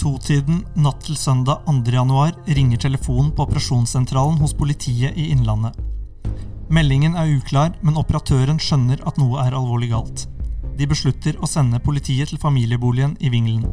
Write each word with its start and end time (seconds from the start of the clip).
totiden 0.00 0.62
natt 0.76 1.02
til 1.06 1.16
søndag 1.18 1.64
2. 1.68 1.80
januar 1.92 2.34
ringer 2.46 2.80
telefonen 2.80 3.30
på 3.34 3.44
operasjonssentralen 3.46 4.38
hos 4.42 4.54
politiet 4.56 5.16
i 5.16 5.30
Innlandet. 5.32 5.76
Meldingen 6.74 7.16
er 7.20 7.32
uklar, 7.36 7.74
men 7.82 7.98
operatøren 8.00 8.60
skjønner 8.62 9.02
at 9.06 9.18
noe 9.20 9.42
er 9.44 9.56
alvorlig 9.56 9.90
galt. 9.92 10.24
De 10.78 10.88
beslutter 10.90 11.36
å 11.38 11.48
sende 11.50 11.82
politiet 11.84 12.32
til 12.32 12.40
familieboligen 12.42 13.14
i 13.20 13.30
Vingelen. 13.30 13.66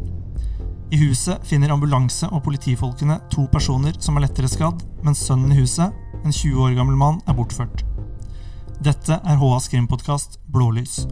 I 0.92 1.00
huset 1.06 1.46
finner 1.48 1.72
ambulanse 1.72 2.28
og 2.30 2.44
politifolkene 2.46 3.22
to 3.32 3.48
personer 3.54 3.96
som 4.04 4.18
er 4.18 4.26
lettere 4.28 4.52
skadd, 4.52 4.84
mens 5.06 5.24
sønnen 5.24 5.54
i 5.56 5.62
huset, 5.62 5.96
en 6.22 6.36
20 6.36 6.66
år 6.66 6.76
gammel 6.78 7.00
mann, 7.00 7.22
er 7.26 7.38
bortført. 7.38 7.86
Dette 8.84 9.18
er 9.24 9.40
HAs 9.40 9.70
krimpodkast 9.72 10.40
Blålys. 10.52 11.06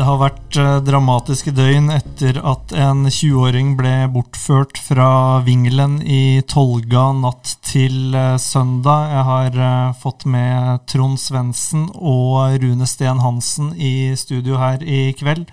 Det 0.00 0.06
har 0.08 0.16
vært 0.16 0.56
eh, 0.56 0.78
dramatiske 0.80 1.52
døgn 1.52 1.90
etter 1.92 2.38
at 2.48 2.70
en 2.72 3.02
20-åring 3.04 3.74
ble 3.76 4.06
bortført 4.08 4.78
fra 4.80 5.42
Vingelen 5.44 5.98
i 6.00 6.40
Tolga 6.48 7.10
natt 7.18 7.50
til 7.68 8.16
eh, 8.16 8.38
søndag. 8.40 9.10
Jeg 9.12 9.26
har 9.28 9.58
eh, 9.66 9.98
fått 10.00 10.24
med 10.24 10.86
Trond 10.88 11.20
Svendsen 11.20 11.84
og 11.92 12.56
Rune 12.64 12.88
Steen 12.88 13.20
Hansen 13.20 13.74
i 13.76 14.16
studio 14.16 14.56
her 14.62 14.80
i 14.80 15.10
kveld. 15.20 15.52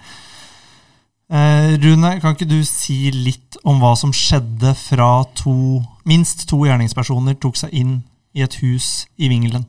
Rune, 1.27 2.13
kan 2.23 2.37
ikke 2.37 2.47
du 2.47 2.61
si 2.63 3.09
litt 3.11 3.59
om 3.67 3.81
hva 3.83 3.97
som 3.99 4.15
skjedde 4.15 4.71
fra 4.79 5.25
to, 5.35 5.81
minst 6.07 6.47
to 6.47 6.61
gjerningspersoner 6.63 7.35
tok 7.35 7.59
seg 7.59 7.75
inn 7.75 7.97
i 8.31 8.47
et 8.47 8.61
hus 8.61 9.09
i 9.19 9.27
Vingelen? 9.27 9.67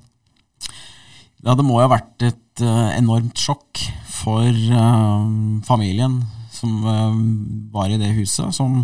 Ja, 1.43 1.59
det 1.59 1.67
må 1.67 1.81
jo 1.81 1.89
ha 1.89 1.97
vært 1.99 2.31
et 2.31 2.63
enormt 2.63 3.43
sjokk 3.43 3.89
for 4.19 4.51
uh, 4.51 5.27
familien 5.67 6.19
som 6.53 6.83
uh, 6.85 7.15
var 7.73 7.93
i 7.93 7.99
det 8.01 8.15
huset, 8.17 8.55
som 8.55 8.83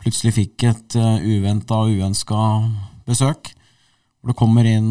plutselig 0.00 0.34
fikk 0.36 0.64
et 0.68 0.96
uh, 0.98 1.16
eh, 1.16 1.38
uventa 1.38 1.82
og 1.84 1.96
uønska 1.96 2.40
besøk. 3.08 3.52
Hvor 4.20 4.32
det 4.32 4.36
kommer 4.36 4.66
inn 4.68 4.90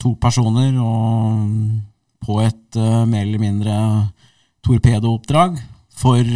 to 0.00 0.14
personer 0.16 0.72
og, 0.80 1.44
på 2.24 2.38
et 2.40 2.78
mer 3.04 3.20
eller 3.20 3.42
mindre 3.42 3.74
torpedooppdrag 4.64 5.58
for 5.92 6.30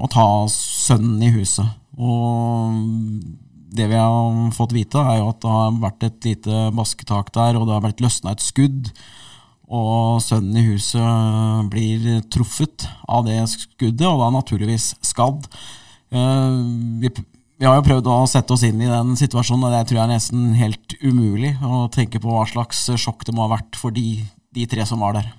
å 0.00 0.08
ta 0.14 0.26
sønnen 0.48 1.26
i 1.28 1.32
huset. 1.34 1.68
Og 2.00 2.80
det 3.70 3.86
vi 3.90 3.98
har 3.98 4.52
fått 4.56 4.74
vite, 4.74 4.98
er 4.98 5.20
jo 5.20 5.30
at 5.30 5.40
det 5.42 5.54
har 5.54 5.80
vært 5.82 6.06
et 6.06 6.28
lite 6.28 6.62
basketak 6.76 7.32
der, 7.36 7.58
og 7.58 7.68
det 7.68 7.76
har 7.76 7.84
vært 7.84 8.02
løsna 8.02 8.34
et 8.34 8.44
skudd. 8.44 8.90
Og 9.70 10.18
sønnen 10.24 10.58
i 10.58 10.66
huset 10.72 11.68
blir 11.70 12.24
truffet 12.34 12.88
av 13.06 13.26
det 13.28 13.38
skuddet, 13.52 14.06
og 14.08 14.18
da 14.24 14.30
naturligvis 14.34 14.94
skadd. 15.06 15.46
Eh, 16.10 16.56
vi, 17.04 17.12
vi 17.60 17.68
har 17.68 17.78
jo 17.78 17.86
prøvd 17.86 18.10
å 18.10 18.18
sette 18.30 18.56
oss 18.56 18.66
inn 18.66 18.82
i 18.82 18.90
den 18.90 19.14
situasjonen, 19.20 19.68
og 19.68 19.76
det 19.76 19.84
tror 19.86 20.00
jeg 20.00 20.06
er 20.08 20.14
nesten 20.16 20.48
helt 20.58 20.96
umulig 21.04 21.54
å 21.62 21.84
tenke 21.94 22.18
på 22.22 22.34
hva 22.34 22.46
slags 22.50 22.88
sjokk 22.98 23.22
det 23.28 23.36
må 23.36 23.46
ha 23.46 23.54
vært 23.54 23.78
for 23.78 23.94
de, 23.94 24.24
de 24.56 24.66
tre 24.70 24.86
som 24.88 25.06
var 25.06 25.14
der. 25.20 25.30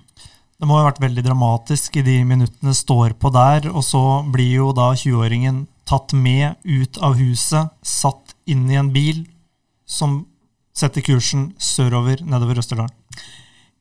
Det 0.62 0.70
må 0.70 0.78
ha 0.78 0.86
vært 0.86 1.02
veldig 1.02 1.24
dramatisk 1.26 1.96
i 1.98 2.06
de 2.06 2.20
minuttene 2.22 2.76
står 2.78 3.18
på 3.20 3.34
der, 3.34 3.68
og 3.74 3.82
så 3.84 4.22
blir 4.30 4.62
jo 4.62 4.72
da 4.78 4.92
20-åringen 4.94 5.64
tatt 5.92 6.16
med 6.16 6.56
ut 6.64 6.98
av 7.04 7.20
huset, 7.20 7.72
satt 7.84 8.36
inn 8.50 8.70
i 8.72 8.80
en 8.80 8.94
bil 8.94 9.26
som 9.88 10.22
setter 10.78 11.04
kursen 11.04 11.52
sørover 11.60 12.24
nedover 12.24 12.62
Østerdalen. 12.62 12.96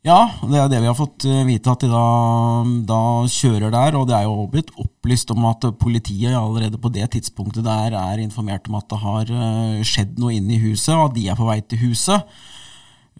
Ja, 0.00 0.30
det 0.48 0.56
er 0.56 0.68
det 0.72 0.78
vi 0.80 0.88
har 0.88 0.96
fått 0.96 1.26
eh, 1.28 1.42
vite, 1.44 1.68
at 1.68 1.82
de 1.84 1.90
da, 1.92 2.04
da, 2.88 3.00
kjører 3.28 3.68
der. 3.74 3.98
Og 3.98 4.06
det 4.08 4.16
er 4.16 4.24
jo 4.24 4.46
blitt 4.48 4.72
opplyst 4.80 5.28
om 5.34 5.44
at 5.50 5.66
politiet 5.80 6.32
allerede 6.38 6.80
på 6.80 6.88
det 6.94 7.10
tidspunktet 7.12 7.66
der 7.66 7.92
er 7.98 8.22
informert 8.22 8.70
om 8.70 8.78
at 8.78 8.88
det 8.88 9.00
har 9.02 9.34
eh, 9.34 9.82
skjedd 9.84 10.16
noe 10.16 10.32
inne 10.38 10.56
i 10.56 10.62
huset, 10.62 10.94
og 10.96 11.10
at 11.10 11.18
de 11.18 11.28
er 11.28 11.36
på 11.36 11.50
vei 11.50 11.58
til 11.60 11.82
huset. 11.84 12.40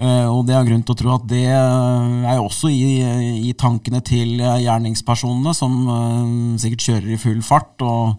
Eh, 0.01 0.25
og 0.25 0.47
det 0.49 0.57
er 0.57 0.65
grunn 0.71 0.87
til 0.89 0.97
å 0.97 1.01
tro 1.03 1.13
at 1.19 1.29
det 1.29 1.45
er 1.53 2.39
jo 2.39 2.49
også 2.49 2.73
i, 2.73 2.95
i 3.51 3.53
tankene 3.61 4.01
til 4.01 4.41
gjerningspersonene, 4.41 5.53
som 5.53 5.83
sikkert 6.63 6.87
kjører 6.87 7.13
i 7.13 7.21
full 7.21 7.45
fart. 7.45 7.77
og 7.85 8.17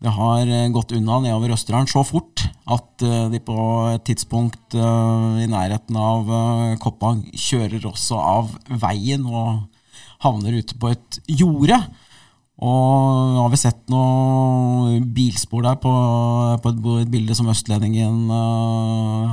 det 0.00 0.12
har 0.16 0.48
eh, 0.48 0.68
gått 0.72 0.94
unna 0.96 1.18
nedover 1.20 1.52
Østerdalen 1.52 1.88
så 1.90 2.02
fort 2.08 2.46
at 2.72 3.04
eh, 3.04 3.26
de 3.32 3.40
på 3.44 3.56
et 3.92 4.04
tidspunkt 4.08 4.76
eh, 4.76 5.40
i 5.44 5.48
nærheten 5.50 5.98
av 6.00 6.30
Koppang 6.80 7.26
kjører 7.36 7.84
også 7.90 8.20
av 8.20 8.54
veien 8.80 9.26
og 9.28 9.66
havner 10.24 10.56
ute 10.56 10.76
på 10.80 10.94
et 10.94 11.20
jorde. 11.28 11.76
Og 12.60 13.36
har 13.40 13.52
vi 13.52 13.56
sett 13.60 13.86
noen 13.92 15.04
bilspor 15.16 15.64
der 15.64 15.78
på, 15.80 15.92
på 16.60 16.72
et, 17.00 17.08
bilde 17.08 17.36
som 17.36 17.48
Østlendingen 17.48 18.28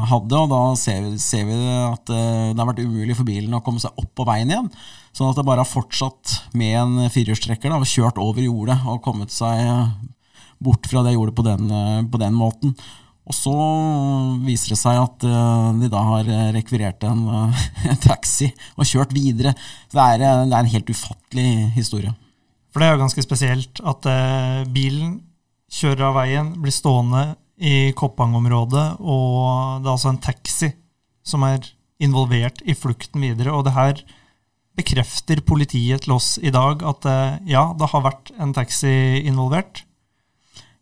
hadde, 0.07 0.39
og 0.39 0.53
da 0.53 0.61
ser 0.79 1.09
ser 1.19 1.43
vi 1.49 1.57
at 1.59 2.07
det 2.07 2.55
har 2.55 2.69
vært 2.69 2.79
umulig 2.87 3.17
for 3.19 3.27
bilen 3.27 3.57
å 3.57 3.59
komme 3.65 3.83
seg 3.83 3.99
opp 3.99 4.13
på 4.15 4.27
veien 4.29 4.53
igjen. 4.53 4.71
Sånn 5.11 5.27
at 5.27 5.41
det 5.41 5.43
bare 5.47 5.65
har 5.65 5.67
fortsatt 5.67 6.37
med 6.55 6.77
en 6.79 7.11
firehjulstrekker 7.11 7.75
og 7.75 7.83
kjørt 7.91 8.23
over 8.23 8.47
jordet 8.47 8.79
og 8.87 9.03
kommet 9.03 9.35
seg 9.35 9.59
bort 10.63 10.87
fra 10.89 11.03
det 11.03 11.13
jeg 11.13 11.19
gjorde 11.19 11.35
på 11.37 11.45
den, 11.45 11.69
eh, 11.71 12.05
på 12.09 12.21
den 12.21 12.35
måten. 12.37 12.73
Og 13.27 13.35
så 13.35 13.53
viser 14.45 14.71
det 14.71 14.79
seg 14.79 15.01
at 15.01 15.25
uh, 15.27 15.75
de 15.75 15.89
da 15.91 15.99
har 16.13 16.29
rekvirert 16.55 17.01
en, 17.03 17.25
en, 17.91 17.97
taxi 17.99 18.47
og 18.79 18.87
kjørt 18.87 19.11
videre. 19.11 19.51
Det 19.91 19.99
er, 19.99 20.21
det 20.21 20.53
er, 20.53 20.61
en 20.61 20.71
helt 20.71 20.91
ufattelig 20.93 21.49
historie. 21.75 22.13
For 22.71 22.79
det 22.79 22.87
er 22.87 22.95
jo 22.95 23.01
ganske 23.01 23.25
spesielt 23.25 23.81
at 23.83 24.07
bilen 24.71 25.17
kjører 25.75 26.05
av 26.07 26.15
veien, 26.21 26.53
blir 26.63 26.71
stående 26.71 27.25
i 27.59 27.91
Koppang-området, 27.97 28.85
og 29.01 29.81
det 29.81 29.89
er 29.89 29.95
altså 29.97 30.13
en 30.13 30.21
taxi 30.23 30.69
som 31.27 31.43
er 31.43 31.67
involvert 31.99 32.61
i 32.63 32.77
flukten 32.77 33.25
videre. 33.25 33.51
Og 33.51 33.65
det 33.67 33.75
her 33.75 34.05
bekrefter 34.77 35.41
politiet 35.43 36.05
til 36.05 36.15
oss 36.15 36.37
i 36.39 36.53
dag 36.53 36.85
at 36.85 37.11
ja, 37.49 37.65
det 37.75 37.91
har 37.91 38.07
vært 38.07 38.31
en 38.39 38.55
taxi 38.55 38.93
involvert. 39.25 39.86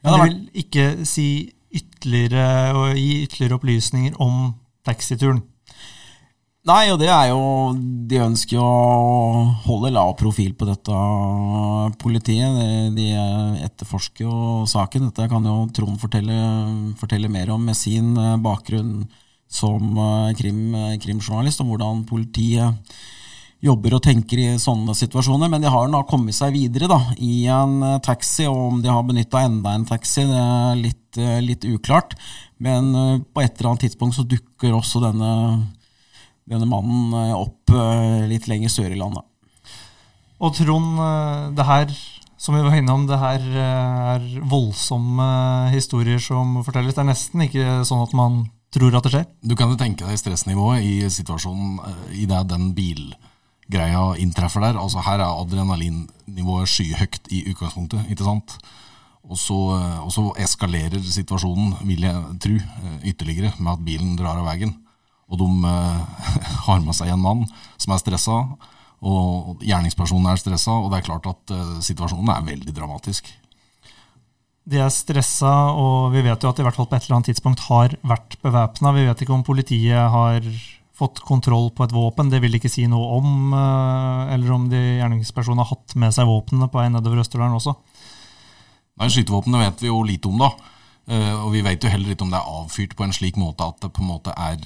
Men 0.05 0.13
du 0.13 0.23
vil 0.23 0.63
ikke 0.63 0.85
si 1.07 1.27
ytterligere 1.75 2.47
og 2.77 2.95
gi 2.95 3.25
ytterligere 3.25 3.57
opplysninger 3.59 4.21
om 4.23 4.53
taxituren. 4.85 5.41
Nei, 6.65 6.87
og 6.89 6.97
det 6.97 7.11
er 7.13 7.27
jo 7.29 7.41
De 8.09 8.21
ønsker 8.23 8.55
jo 8.57 8.63
å 8.65 9.43
holde 9.67 9.91
lav 9.93 10.15
profil 10.17 10.55
på 10.57 10.65
dette 10.65 11.01
politiet. 12.01 12.57
De, 12.95 13.09
etterforsker 13.67 14.25
jo 14.25 14.63
saken. 14.69 15.11
Dette 15.11 15.27
kan 15.29 15.45
jo 15.45 15.59
Trond 15.75 15.99
fortelle, 16.01 16.39
fortelle 16.97 17.29
mer 17.29 17.53
om 17.53 17.67
med 17.69 17.77
sin 17.77 18.15
eh, 18.17 18.37
bakgrunn 18.41 19.03
som 19.45 19.93
eh, 19.93 20.31
krim, 20.39 20.73
krimjournalist, 21.03 21.61
om 21.61 21.69
hvordan 21.69 22.01
politiet 22.09 22.97
jobber 23.65 23.97
og 23.97 24.03
tenker 24.05 24.39
i 24.41 24.47
sånne 24.61 24.95
situasjoner. 24.97 25.49
Men 25.51 25.63
de 25.63 25.71
har 25.71 25.89
nå 25.91 26.01
kommet 26.09 26.37
seg 26.37 26.55
videre 26.55 26.89
da, 26.91 26.99
i 27.17 27.45
en 27.51 27.77
eh, 27.85 28.01
taxi, 28.05 28.47
og 28.49 28.61
om 28.69 28.81
de 28.83 28.91
har 28.91 29.05
benytta 29.07 29.45
enda 29.47 29.75
en 29.75 29.87
taxi, 29.89 30.25
det 30.29 30.41
er 30.41 30.81
litt, 30.81 31.19
eh, 31.19 31.39
litt, 31.43 31.67
uklart. 31.67 32.17
Men 32.63 32.91
eh, 32.95 33.21
på 33.25 33.43
et 33.43 33.55
eller 33.55 33.73
annet 33.73 33.87
tidspunkt 33.87 34.17
så 34.17 34.27
dukker 34.27 34.75
også 34.75 35.03
denne, 35.03 35.31
denne 36.49 36.69
mannen 36.69 37.15
opp 37.35 37.73
litt 38.29 38.45
lenger 38.47 38.71
sør 38.71 38.93
i 38.93 38.99
landet. 38.99 39.25
Og 40.39 40.53
Trond, 40.53 40.99
det 41.57 41.65
her 41.65 41.89
som 42.37 42.53
vi 42.53 42.61
var 42.61 42.75
innom, 42.77 43.07
det 43.09 43.17
her 43.17 43.45
er 43.63 44.25
voldsomme 44.45 45.25
historier 45.73 46.19
som 46.21 46.59
fortelles. 46.67 46.93
Det 46.93 47.01
er 47.01 47.07
nesten 47.09 47.45
ikke 47.47 47.79
sånn 47.87 48.03
at 48.03 48.13
man 48.15 48.43
tror 48.75 48.97
at 48.99 49.07
det 49.07 49.13
skjer. 49.15 49.25
Du 49.41 49.55
kan 49.57 49.71
jo 49.71 49.79
tenke 49.79 50.05
deg 50.05 50.19
stressnivået 50.19 50.85
i 50.85 51.09
situasjonen 51.09 51.79
i 52.13 52.27
det 52.29 52.43
den 52.51 52.69
bil 52.77 53.15
greia 53.71 54.13
inntreffer 54.21 54.63
der. 54.63 54.79
Altså 54.79 55.03
Her 55.05 55.21
er 55.23 55.41
adrenalinnivået 55.41 56.69
skyhøyt 56.69 57.31
i 57.31 57.45
utgangspunktet. 57.51 58.05
ikke 58.09 58.27
sant? 58.27 58.57
Og 59.25 59.37
så, 59.41 59.57
og 60.05 60.11
så, 60.13 60.27
eskalerer 60.37 61.01
situasjonen, 61.01 61.73
vil 61.87 62.05
jeg 62.05 62.39
tro, 62.41 62.57
ytterligere 63.03 63.53
med 63.57 63.71
at 63.73 63.85
bilen 63.85 64.13
drar 64.19 64.37
av 64.37 64.45
veien. 64.45 64.75
Og 65.25 65.39
de 65.41 65.47
uh, 65.65 66.27
har 66.67 66.83
med 66.83 66.93
seg 66.93 67.09
en 67.09 67.23
mann 67.23 67.41
som 67.81 67.95
er 67.95 68.03
stressa, 68.03 68.43
og 69.05 69.63
gjerningspersonen 69.65 70.29
er 70.29 70.41
stressa. 70.41 70.77
Og 70.77 70.91
det 70.91 70.99
er 70.99 71.07
klart 71.09 71.25
at 71.31 71.55
uh, 71.55 71.79
situasjonen 71.81 72.29
er 72.35 72.45
veldig 72.45 72.75
dramatisk. 72.77 73.31
De 74.65 74.79
er 74.81 74.93
stressa, 74.93 75.53
og 75.77 76.13
vi 76.13 76.23
vet 76.25 76.41
jo 76.41 76.49
at 76.49 76.57
de 76.57 76.63
i 76.63 76.65
hvert 76.65 76.77
fall 76.77 76.89
på 76.89 76.97
et 76.97 77.05
eller 77.05 77.19
annet 77.19 77.31
tidspunkt 77.33 77.65
har 77.67 77.97
vært 78.05 78.37
bevæpna. 78.45 78.93
Vi 78.97 79.09
vet 79.09 79.25
ikke 79.25 79.35
om 79.35 79.45
politiet 79.45 80.13
har 80.13 80.45
fått 80.95 81.19
kontroll 81.19 81.69
på 81.75 81.83
et 81.85 81.93
våpen. 81.93 82.29
Det 82.31 82.39
vil 82.43 82.55
ikke 82.57 82.71
si 82.71 82.85
noe 82.91 83.17
om, 83.17 83.53
eh, 83.53 84.33
eller 84.35 84.51
om 84.55 84.69
de 84.71 84.79
gjerningspersonene 84.99 85.65
har 85.65 85.75
hatt 85.75 85.95
med 85.95 86.13
seg 86.15 86.29
våpnene 86.29 86.69
på 86.71 86.79
vei 86.79 86.87
nedover 86.89 87.23
Østerdalen 87.23 87.57
også. 87.59 87.75
Nei, 88.95 89.09
Skytevåpnene 89.11 89.65
vet 89.65 89.83
vi 89.83 89.91
jo 89.91 89.99
lite 90.07 90.31
om, 90.31 90.39
da. 90.39 90.53
Eh, 91.07 91.43
og 91.43 91.51
vi 91.51 91.61
vet 91.61 91.83
jo 91.83 91.91
heller 91.91 92.15
ikke 92.15 92.23
om 92.23 92.31
det 92.31 92.39
er 92.39 92.55
avfyrt 92.61 92.95
på 92.95 93.03
en 93.03 93.13
slik 93.13 93.35
måte 93.37 93.67
at 93.67 93.81
det 93.81 93.91
på 93.93 94.01
en 94.01 94.13
måte 94.13 94.31
er 94.31 94.57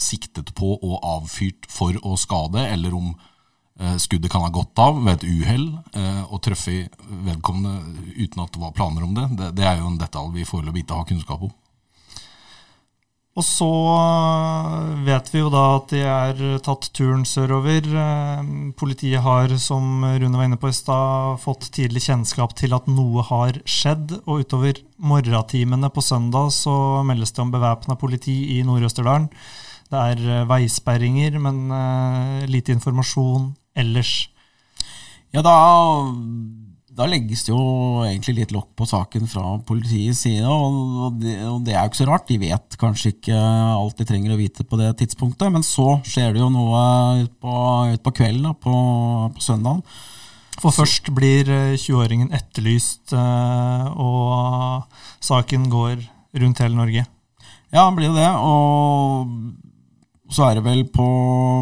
siktet 0.00 0.54
på 0.56 0.72
og 0.74 0.96
avfyrt 1.04 1.68
for 1.70 1.92
å 2.02 2.16
skade, 2.18 2.64
eller 2.72 2.96
om 2.96 3.12
eh, 3.78 3.96
skuddet 4.00 4.32
kan 4.32 4.42
ha 4.42 4.48
gått 4.48 4.78
av 4.80 4.96
ved 5.04 5.22
et 5.22 5.28
uhell 5.28 5.68
og 6.30 6.40
truffet 6.42 6.90
vedkommende 7.04 8.16
uten 8.16 8.42
at 8.42 8.52
det 8.52 8.62
var 8.64 8.72
planer 8.72 9.04
om 9.04 9.14
det. 9.14 9.28
det. 9.36 9.52
Det 9.60 9.68
er 9.68 9.78
jo 9.78 9.92
en 9.92 10.00
detalj 10.00 10.32
vi 10.34 10.48
foreløpig 10.48 10.82
ikke 10.82 10.98
har 10.98 11.06
kunnskap 11.12 11.44
om. 11.44 11.52
Og 13.34 13.42
så 13.42 13.68
vet 15.02 15.30
vi 15.32 15.40
jo 15.40 15.48
da 15.50 15.62
at 15.74 15.90
de 15.90 16.02
er 16.06 16.42
tatt 16.62 16.86
turen 16.94 17.24
sørover. 17.26 17.82
Eh, 17.82 18.44
politiet 18.78 19.24
har, 19.24 19.50
som 19.58 20.04
Rune 20.06 20.38
var 20.38 20.46
inne 20.46 20.58
på 20.60 20.70
i 20.70 20.76
stad, 20.76 21.40
fått 21.42 21.66
tidlig 21.74 22.04
kjennskap 22.06 22.54
til 22.60 22.76
at 22.78 22.86
noe 22.86 23.24
har 23.26 23.58
skjedd. 23.66 24.20
Og 24.22 24.44
utover 24.44 24.78
morgentimene 25.02 25.90
på 25.90 26.04
søndag 26.06 26.52
så 26.54 26.76
meldes 27.06 27.34
det 27.34 27.42
om 27.42 27.50
bevæpna 27.54 27.98
politi 27.98 28.36
i 28.54 28.60
Nord-Østerdalen. 28.66 29.26
Det 29.90 30.04
er 30.12 30.22
eh, 30.22 30.46
veisperringer, 30.54 31.40
men 31.42 31.66
lite 32.46 32.76
informasjon 32.76 33.50
ellers. 33.74 34.14
Ja, 35.34 35.42
da 35.42 35.58
da 36.94 37.06
legges 37.10 37.42
det 37.46 37.50
jo 37.50 38.04
egentlig 38.06 38.36
litt 38.38 38.52
lokk 38.54 38.70
på 38.78 38.86
saken 38.86 39.26
fra 39.30 39.56
politiets 39.66 40.20
side, 40.24 40.46
og 40.46 41.16
det, 41.18 41.34
og 41.48 41.64
det, 41.66 41.74
er 41.74 41.82
jo 41.82 41.90
ikke 41.90 42.00
så 42.00 42.08
rart. 42.08 42.28
De 42.28 42.38
vet 42.38 42.76
kanskje 42.78 43.14
ikke 43.16 43.38
alt 43.74 43.98
de 43.98 44.06
trenger 44.06 44.34
å 44.34 44.38
vite 44.38 44.66
på 44.68 44.78
det 44.78 44.92
tidspunktet, 45.00 45.50
men 45.50 45.66
så 45.66 45.96
skjer 46.06 46.36
det 46.36 46.42
jo 46.42 46.52
noe 46.54 46.82
utpå 47.24 47.54
ut 47.94 48.04
på 48.04 48.14
kvelden, 48.20 48.46
da, 48.46 48.54
på, 48.54 48.74
på 49.34 49.42
søndagen. 49.42 49.82
For 50.60 50.70
først 50.74 51.10
blir 51.16 51.50
20-åringen 51.74 52.30
eh, 52.30 52.38
etterlyst, 52.38 53.10
eh, 53.18 53.88
og 53.98 54.86
saken 55.24 55.66
går 55.72 55.98
rundt 56.44 56.62
hele 56.62 56.78
Norge. 56.78 57.02
Ja, 57.74 57.88
han 57.88 57.98
blir 57.98 58.12
jo 58.12 58.14
det. 58.14 58.30
Og 58.38 60.30
så 60.30 60.46
er 60.46 60.58
det 60.58 60.64
vel 60.64 60.84
på 60.94 61.04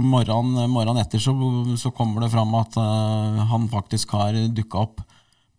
morgenen, 0.04 0.68
morgenen 0.70 1.00
etter 1.00 1.20
så, 1.20 1.32
så, 1.80 1.90
kommer 1.96 2.24
det 2.24 2.30
fram 2.34 2.52
at 2.60 2.76
uh, 2.78 3.40
han 3.50 3.64
faktisk 3.72 4.12
har 4.16 4.36
dukka 4.52 4.84
opp 4.84 5.02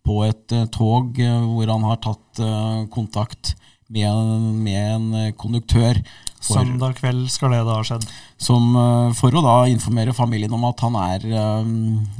på 0.04 0.20
et 0.26 0.54
uh, 0.54 0.66
tog 0.72 1.16
uh, 1.20 1.48
hvor 1.54 1.72
han 1.72 1.88
har 1.88 2.00
tatt 2.04 2.42
uh, 2.44 2.84
kontakt 2.92 3.54
med 3.92 4.08
en, 4.08 4.46
med 4.64 4.80
en 4.96 5.34
konduktør. 5.38 6.00
For, 6.44 6.60
Søndag 6.60 6.98
kveld 6.98 7.26
skal 7.32 7.54
det 7.54 7.62
da 7.64 7.78
ha 7.78 7.84
skjedd? 7.86 8.04
Som, 8.40 8.74
for 9.16 9.32
å 9.32 9.42
da 9.44 9.52
informere 9.70 10.12
familien 10.16 10.52
om 10.56 10.64
at 10.68 10.82
han 10.84 10.96
er 10.98 11.22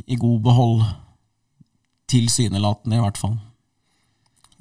i 0.04 0.16
god 0.20 0.38
behold. 0.44 0.84
Tilsynelatende, 2.08 3.00
i 3.00 3.02
hvert 3.02 3.20
fall. 3.20 3.34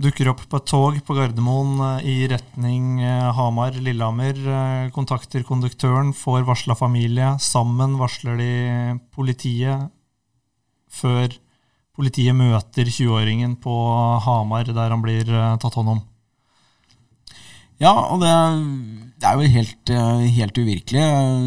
Dukker 0.04 0.32
opp 0.32 0.42
på 0.50 0.60
et 0.60 0.68
tog 0.68 1.00
på 1.06 1.16
Gardermoen 1.16 2.02
i 2.08 2.24
retning 2.32 3.04
Hamar, 3.38 3.78
Lillehammer. 3.78 4.42
Kontakter 4.96 5.46
konduktøren, 5.48 6.16
får 6.18 6.48
varsla 6.50 6.76
familie. 6.80 7.36
Sammen 7.44 8.00
varsler 8.02 8.40
de 8.40 8.52
politiet 9.16 9.92
før 10.92 11.36
Politiet 11.94 12.34
møter 12.34 12.90
20-åringen 12.90 13.54
på 13.62 13.74
Hamar, 14.26 14.66
der 14.66 14.94
han 14.96 15.04
blir 15.04 15.28
eh, 15.30 15.58
tatt 15.62 15.76
hånd 15.78 15.92
om. 15.92 16.00
Ja, 17.82 17.92
og 18.14 18.22
det, 18.22 18.32
det 19.22 19.28
er 19.28 19.38
jo 19.38 19.50
helt, 19.54 19.92
eh, 19.94 20.24
helt, 20.40 20.58
uvirkelig. 20.58 21.04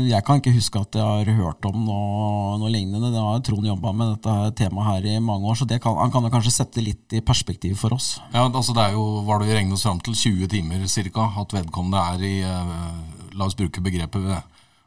Jeg 0.06 0.22
kan 0.26 0.38
ikke 0.38 0.54
huske 0.54 0.82
at 0.84 0.98
jeg 0.98 1.02
har 1.02 1.30
hørt 1.40 1.66
om 1.66 1.80
noe, 1.88 2.58
noe 2.60 2.70
lignende. 2.70 3.10
Det 3.10 3.22
har 3.24 3.42
Trond 3.46 3.66
jobba 3.66 3.90
med 3.96 4.12
dette 4.14 4.34
temaet 4.60 4.88
her 4.88 5.08
i 5.16 5.16
mange 5.24 5.50
år, 5.50 5.58
så 5.58 5.66
kan, 5.72 5.98
han 5.98 6.12
kan 6.14 6.28
jo 6.28 6.30
kanskje 6.36 6.54
sette 6.54 6.84
litt 6.84 7.16
i 7.16 7.24
perspektiv 7.26 7.74
for 7.80 7.96
oss. 7.96 8.12
Ja, 8.30 8.44
altså 8.46 8.76
Det 8.76 8.84
er 8.84 8.94
jo, 8.94 9.06
var 9.26 9.40
det 9.42 9.50
vi 9.50 9.56
regnet 9.58 9.78
oss 9.78 9.86
fram 9.88 9.98
til, 9.98 10.14
20 10.14 10.52
timer 10.52 10.86
ca. 11.10 11.26
At 11.42 11.56
vedkommende 11.58 12.04
er 12.14 12.26
i 12.26 12.36
eh, 12.46 13.34
La 13.36 13.50
oss 13.50 13.58
bruke 13.58 13.82
begrepet 13.82 14.30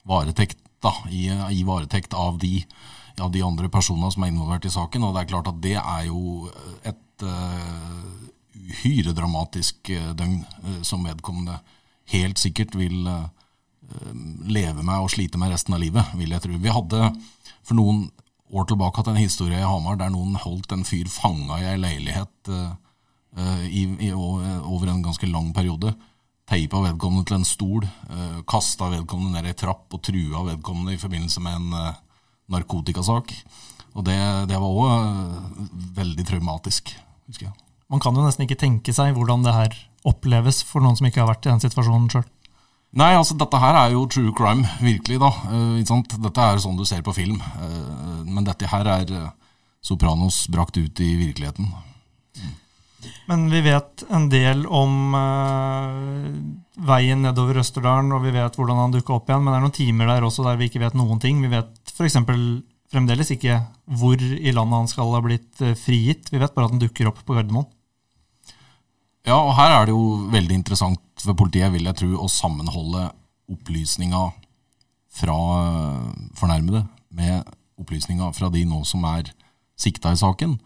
varetekt, 0.08 0.64
da, 0.80 0.96
i, 1.12 1.28
i 1.52 1.68
varetekt 1.68 2.16
av 2.16 2.40
de 2.40 2.64
av 3.22 3.32
de 3.34 3.42
andre 3.46 3.70
personene 3.72 4.12
som 4.14 4.24
er 4.24 4.32
involvert 4.34 4.66
i 4.68 4.74
saken. 4.74 5.06
Og 5.06 5.16
det 5.16 5.24
er 5.24 5.32
klart 5.32 5.50
at 5.52 5.60
det 5.64 5.76
er 5.80 6.06
jo 6.10 6.50
et 6.88 7.26
uh, 7.26 9.12
dramatisk 9.16 9.92
uh, 9.94 10.14
døgn 10.18 10.40
uh, 10.64 10.80
som 10.86 11.06
vedkommende 11.06 11.60
helt 12.10 12.40
sikkert 12.42 12.76
vil 12.78 13.06
leve 14.50 14.84
med 14.86 15.02
og 15.02 15.10
slite 15.10 15.38
med 15.42 15.50
resten 15.50 15.74
av 15.74 15.82
livet, 15.82 16.12
vil 16.18 16.30
jeg 16.34 16.42
tro. 16.44 16.58
Vi 16.62 16.74
hadde 16.74 17.08
for 17.66 17.78
noen 17.78 18.04
år 18.54 18.68
tilbake 18.70 19.02
hatt 19.02 19.10
en 19.10 19.18
historie 19.18 19.58
i 19.58 19.66
Hamar 19.66 19.98
der 19.98 20.12
noen 20.14 20.36
holdt 20.38 20.74
en 20.74 20.86
fyr 20.86 21.10
fanga 21.10 21.58
i 21.62 21.68
ei 21.70 21.78
leilighet 21.78 22.52
i, 23.70 23.84
i, 24.06 24.12
over 24.14 24.90
en 24.90 25.02
ganske 25.06 25.30
lang 25.30 25.50
periode. 25.58 25.96
Teipa 26.50 26.84
vedkommende 26.86 27.30
til 27.30 27.40
en 27.40 27.50
stol, 27.50 27.88
kasta 28.50 28.92
vedkommende 28.94 29.40
ned 29.40 29.54
ei 29.54 29.58
trapp 29.58 29.98
og 29.98 30.06
trua 30.06 30.46
vedkommende 30.52 30.94
i 30.94 31.02
forbindelse 31.02 31.46
med 31.46 31.58
en 31.58 32.00
narkotikasak. 32.54 33.34
Og 33.98 34.06
det, 34.06 34.18
det 34.50 34.60
var 34.60 34.70
òg 34.70 34.90
eh, 34.94 35.70
veldig 35.98 36.26
traumatisk, 36.28 36.94
husker 37.30 37.50
jeg. 37.50 37.56
Man 37.90 38.02
kan 38.04 38.14
jo 38.14 38.24
nesten 38.26 38.46
ikke 38.46 38.60
tenke 38.60 38.94
seg 38.94 39.16
hvordan 39.18 39.46
det 39.46 39.56
her 39.56 39.78
oppleves 40.08 40.62
for 40.66 40.84
noen 40.84 40.98
som 40.98 41.08
ikke 41.10 41.24
har 41.24 41.32
vært 41.32 41.48
i 41.48 41.52
den 41.52 41.64
situasjonen 41.64 42.10
sjøl. 42.14 42.28
Nei, 43.00 43.12
altså 43.14 43.36
dette 43.38 43.60
her 43.62 43.76
er 43.78 43.92
jo 43.94 44.08
true 44.10 44.32
crime, 44.38 44.66
virkelig, 44.82 45.20
da. 45.22 45.30
Uh, 45.50 46.06
dette 46.26 46.46
er 46.46 46.62
sånn 46.62 46.78
du 46.78 46.86
ser 46.90 47.04
på 47.06 47.14
film. 47.14 47.38
Uh, 47.38 48.24
men 48.26 48.48
dette 48.48 48.70
her 48.70 48.88
er 48.90 49.14
uh, 49.14 49.28
Sopranos 49.86 50.48
brakt 50.50 50.78
ut 50.78 51.02
i 51.06 51.10
virkeligheten. 51.20 51.70
Mm. 52.40 52.56
Men 53.30 53.46
vi 53.54 53.62
vet 53.64 54.04
en 54.12 54.26
del 54.32 54.66
om 54.66 55.14
veien 56.84 57.22
nedover 57.24 57.62
Østerdalen, 57.62 58.12
og 58.12 58.26
vi 58.26 58.34
vet 58.36 58.58
hvordan 58.60 58.82
han 58.82 58.96
dukka 58.96 59.16
opp 59.16 59.30
igjen, 59.30 59.46
men 59.46 59.54
det 59.54 59.60
er 59.60 59.64
noen 59.64 59.78
timer 59.78 60.12
der 60.12 60.26
også 60.28 60.44
der 60.50 60.60
vi 60.60 60.68
ikke 60.68 60.82
vet 60.84 60.98
noen 61.00 61.22
ting. 61.24 61.40
Vi 61.46 61.52
vet 61.54 61.79
f.eks. 62.00 62.18
fremdeles 62.90 63.34
ikke 63.36 63.60
hvor 64.00 64.22
i 64.22 64.54
landet 64.56 64.78
han 64.78 64.90
skal 64.92 65.12
ha 65.14 65.22
blitt 65.24 65.62
eh, 65.62 65.76
frigitt. 65.78 66.32
Vi 66.32 66.40
vet 66.42 66.56
bare 66.56 66.70
at 66.70 66.76
han 66.76 66.82
dukker 66.82 67.12
opp 67.12 67.22
på 67.26 67.36
Gardermoen. 67.36 67.68
Ja, 69.28 69.38
og 69.38 69.54
her 69.60 69.76
er 69.76 69.90
det 69.90 69.94
jo 69.94 70.30
veldig 70.32 70.56
interessant 70.56 71.04
for 71.20 71.38
politiet, 71.38 71.74
vil 71.74 71.90
jeg 71.90 72.00
tro, 72.00 72.14
å 72.24 72.32
sammenholde 72.32 73.10
opplysninga 73.52 74.30
fra 75.20 75.38
eh, 75.60 76.08
fornærmede 76.40 76.86
med 77.20 77.54
opplysninga 77.80 78.32
fra 78.36 78.50
de 78.54 78.64
nå 78.68 78.82
som 78.88 79.04
er 79.10 79.30
sikta 79.80 80.14
i 80.16 80.20
saken. 80.20 80.58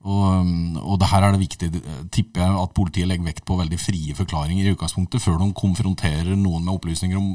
Og, 0.00 0.52
og 0.80 0.96
det 1.00 1.10
her 1.10 1.26
er 1.26 1.34
det 1.34 1.42
viktig, 1.42 1.68
tipper 2.14 2.40
jeg, 2.40 2.56
at 2.62 2.72
politiet 2.76 3.08
legger 3.10 3.26
vekt 3.26 3.44
på 3.48 3.58
veldig 3.58 3.78
frie 3.80 4.16
forklaringer 4.16 4.64
i 4.64 4.72
utgangspunktet, 4.72 5.20
før 5.20 5.36
de 5.42 5.50
konfronterer 5.56 6.32
noen 6.38 6.64
med 6.64 6.72
opplysninger 6.72 7.20
om 7.20 7.34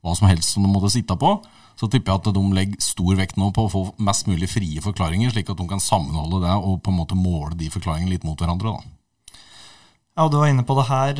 hva 0.00 0.14
som 0.16 0.28
helst 0.30 0.54
som 0.54 0.64
de 0.64 0.72
måtte 0.72 0.92
sitte 0.92 1.16
på 1.20 1.38
så 1.80 1.88
tipper 1.88 2.12
jeg 2.12 2.20
at 2.20 2.36
de 2.36 2.44
legger 2.52 2.84
stor 2.84 3.16
vekt 3.16 3.38
nå 3.40 3.50
på 3.56 3.64
å 3.64 3.72
få 3.72 3.82
mest 4.04 4.28
mulig 4.28 4.50
frie 4.52 4.82
forklaringer, 4.84 5.32
slik 5.32 5.48
at 5.48 5.60
de 5.60 5.68
kan 5.68 5.80
sammenholde 5.80 6.42
det 6.44 6.56
og 6.60 6.80
på 6.84 6.92
en 6.92 6.98
måte 7.00 7.16
måle 7.16 7.56
de 7.56 7.70
forklaringene 7.72 8.12
litt 8.12 8.26
mot 8.26 8.36
hverandre. 8.36 8.74
da. 8.76 8.96
Ja, 10.18 10.26
Du 10.28 10.36
var 10.36 10.50
inne 10.50 10.66
på 10.66 10.74
det 10.76 10.84
her. 10.90 11.14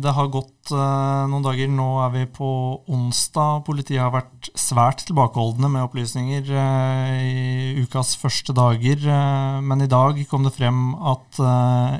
Det 0.00 0.12
har 0.16 0.30
gått 0.32 0.70
uh, 0.72 1.26
noen 1.28 1.44
dager. 1.44 1.68
Nå 1.68 1.88
er 2.06 2.12
vi 2.14 2.22
på 2.38 2.48
onsdag. 2.88 3.66
Politiet 3.66 4.00
har 4.00 4.14
vært 4.14 4.48
svært 4.56 5.02
tilbakeholdne 5.04 5.68
med 5.68 5.84
opplysninger 5.84 6.48
uh, 6.48 7.10
i 7.20 7.82
ukas 7.84 8.14
første 8.16 8.54
dager. 8.56 9.02
Uh, 9.02 9.60
men 9.60 9.84
i 9.84 9.90
dag 9.90 10.22
kom 10.30 10.46
det 10.46 10.54
frem 10.56 10.94
at 10.96 11.42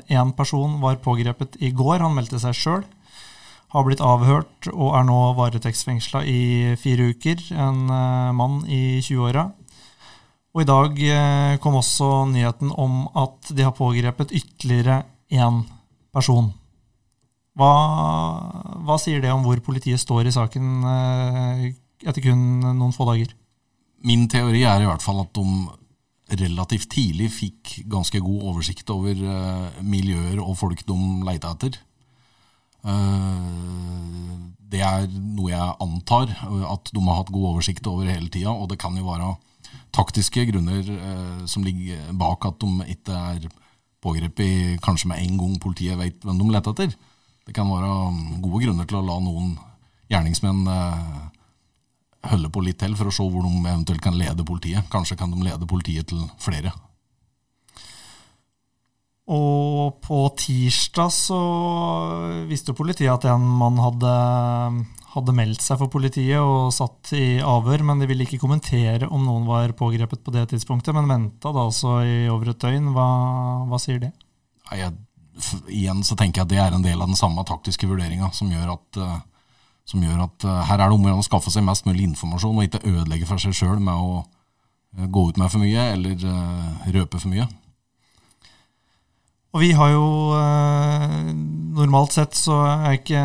én 0.09 0.33
person 0.39 0.79
var 0.81 0.97
pågrepet 1.03 1.59
i 1.61 1.69
går. 1.69 1.99
Han 2.01 2.17
meldte 2.17 2.41
seg 2.41 2.57
sjøl 2.57 2.87
har 3.73 3.83
blitt 3.83 4.03
avhørt 4.03 4.69
og 4.71 4.93
er 4.95 5.07
nå 5.07 5.17
varetektsfengsla 5.37 6.23
i 6.27 6.41
fire 6.79 7.09
uker. 7.11 7.41
En 7.51 7.87
uh, 7.91 8.35
mann 8.35 8.61
i 8.71 8.99
20-åra. 9.03 9.49
Og 10.55 10.63
i 10.63 10.67
dag 10.67 11.01
uh, 11.03 11.57
kom 11.63 11.79
også 11.79 12.11
nyheten 12.31 12.71
om 12.71 13.05
at 13.17 13.51
de 13.51 13.65
har 13.67 13.75
pågrepet 13.75 14.31
ytterligere 14.39 15.01
én 15.35 15.65
person. 16.15 16.53
Hva, 17.57 17.73
hva, 18.85 18.95
sier 19.01 19.19
det 19.23 19.33
om 19.33 19.43
hvor 19.43 19.59
politiet 19.65 19.99
står 19.99 20.29
i 20.29 20.35
saken 20.35 20.85
uh, 20.85 21.65
etter 22.05 22.23
kun 22.23 22.61
noen 22.69 22.95
få 22.95 23.09
dager? 23.09 23.33
Min 24.07 24.27
teori 24.31 24.61
er 24.69 24.85
i 24.85 24.87
hvert 24.87 25.03
fall 25.03 25.23
at 25.25 25.33
de 25.35 26.37
relativt 26.37 26.89
tidlig 26.91 27.31
fikk 27.33 27.73
ganske 27.89 28.19
god 28.21 28.49
oversikt 28.51 28.89
over 28.93 29.15
miljøer 29.81 30.41
og 30.43 30.57
folk 30.59 30.83
de 30.87 30.97
leita 31.25 31.53
etter. 31.55 31.79
Eh, 32.83 34.37
det 34.67 34.81
er 34.83 35.07
noe 35.09 35.51
jeg 35.51 35.75
antar 35.83 36.31
at 36.73 36.89
de 36.91 37.03
har 37.05 37.21
hatt 37.21 37.31
god 37.33 37.53
oversikt 37.53 37.87
over 37.87 38.09
hele 38.09 38.29
tida. 38.33 38.51
Og 38.51 38.69
det 38.71 38.79
kan 38.81 38.97
jo 38.97 39.07
være 39.07 39.35
taktiske 39.95 40.45
grunner 40.51 40.83
eh, 40.97 41.45
som 41.49 41.65
ligger 41.65 42.11
bak 42.19 42.45
at 42.49 42.59
de 42.61 42.91
ikke 42.93 43.21
er 43.31 43.47
pågrepet 44.03 44.81
kanskje 44.85 45.09
med 45.11 45.23
en 45.23 45.39
gang 45.39 45.55
politiet 45.61 45.97
vet 45.99 46.19
hvem 46.23 46.41
de 46.41 46.51
leter 46.53 46.75
etter. 46.75 46.97
Det 47.47 47.55
kan 47.55 47.69
være 47.71 48.41
gode 48.43 48.65
grunner 48.65 48.87
til 48.87 48.99
å 48.99 49.05
la 49.07 49.17
noen 49.23 49.55
gjerningsmenn 50.11 50.67
eh, 50.71 51.15
holde 52.27 52.51
på 52.51 52.63
litt 52.65 52.79
til 52.81 52.95
for 52.99 53.09
å 53.09 53.15
se 53.15 53.23
hvor 53.23 53.45
de 53.45 53.53
eventuelt 53.63 54.03
kan 54.03 54.17
lede 54.19 54.45
politiet. 54.47 54.87
Kanskje 54.91 55.17
kan 55.19 55.31
de 55.31 55.47
lede 55.47 55.69
politiet 55.69 56.09
til 56.11 56.27
flere. 56.43 56.73
Og 59.27 59.97
på 60.05 60.21
tirsdag 60.39 61.09
så 61.11 61.37
visste 62.47 62.75
politiet 62.75 63.11
at 63.11 63.25
en 63.27 63.43
mann 63.59 63.75
hadde, 63.83 64.11
hadde 65.11 65.35
meldt 65.35 65.65
seg 65.65 65.81
for 65.81 65.91
politiet 65.91 66.39
og 66.39 66.71
satt 66.75 67.11
i 67.17 67.41
avhør, 67.43 67.83
men 67.89 67.99
de 67.99 68.07
ville 68.07 68.23
ikke 68.23 68.39
kommentere 68.39 69.09
om 69.11 69.25
noen 69.27 69.43
var 69.49 69.75
pågrepet 69.75 70.23
på 70.23 70.31
det 70.35 70.45
tidspunktet, 70.53 70.95
men 70.95 71.11
venta 71.11 71.51
da 71.51 71.65
altså 71.67 71.99
i 72.07 72.15
over 72.31 72.53
et 72.53 72.63
døgn. 72.63 72.93
Hva, 72.95 73.09
hva 73.67 73.81
sier 73.83 73.99
det? 74.05 74.13
Jeg, 74.71 74.95
igjen 75.67 76.07
så 76.07 76.15
tenker 76.15 76.45
jeg 76.45 76.47
at 76.47 76.55
det 76.55 76.63
er 76.63 76.79
en 76.79 76.87
del 76.87 77.03
av 77.03 77.11
den 77.11 77.19
samme 77.19 77.43
taktiske 77.47 77.91
vurderinga 77.91 78.31
som 78.31 78.47
gjør 78.53 78.77
at, 78.77 79.03
uh, 79.03 79.19
som 79.91 80.07
gjør 80.07 80.23
at 80.29 80.47
uh, 80.47 80.63
her 80.71 80.79
er 80.79 80.87
det 80.87 81.01
om 81.01 81.11
å 81.17 81.27
skaffe 81.27 81.51
seg 81.51 81.67
mest 81.67 81.83
mulig 81.89 82.07
informasjon 82.13 82.55
og 82.55 82.63
ikke 82.63 82.85
ødelegge 82.87 83.27
for 83.27 83.43
seg 83.43 83.59
sjøl 83.59 83.83
med 83.83 83.91
å 83.91 84.21
uh, 84.23 85.03
gå 85.03 85.29
ut 85.33 85.43
med 85.43 85.51
for 85.51 85.59
mye 85.59 85.91
eller 85.99 86.29
røpe 86.95 87.19
for 87.19 87.27
mye. 87.35 87.51
Og 89.55 89.63
vi 89.63 89.71
har 89.75 89.93
jo 89.93 90.07
eh, 90.35 91.29
Normalt 91.77 92.15
sett 92.15 92.33
så 92.33 92.55
er 92.65 92.95
ikke 92.97 93.19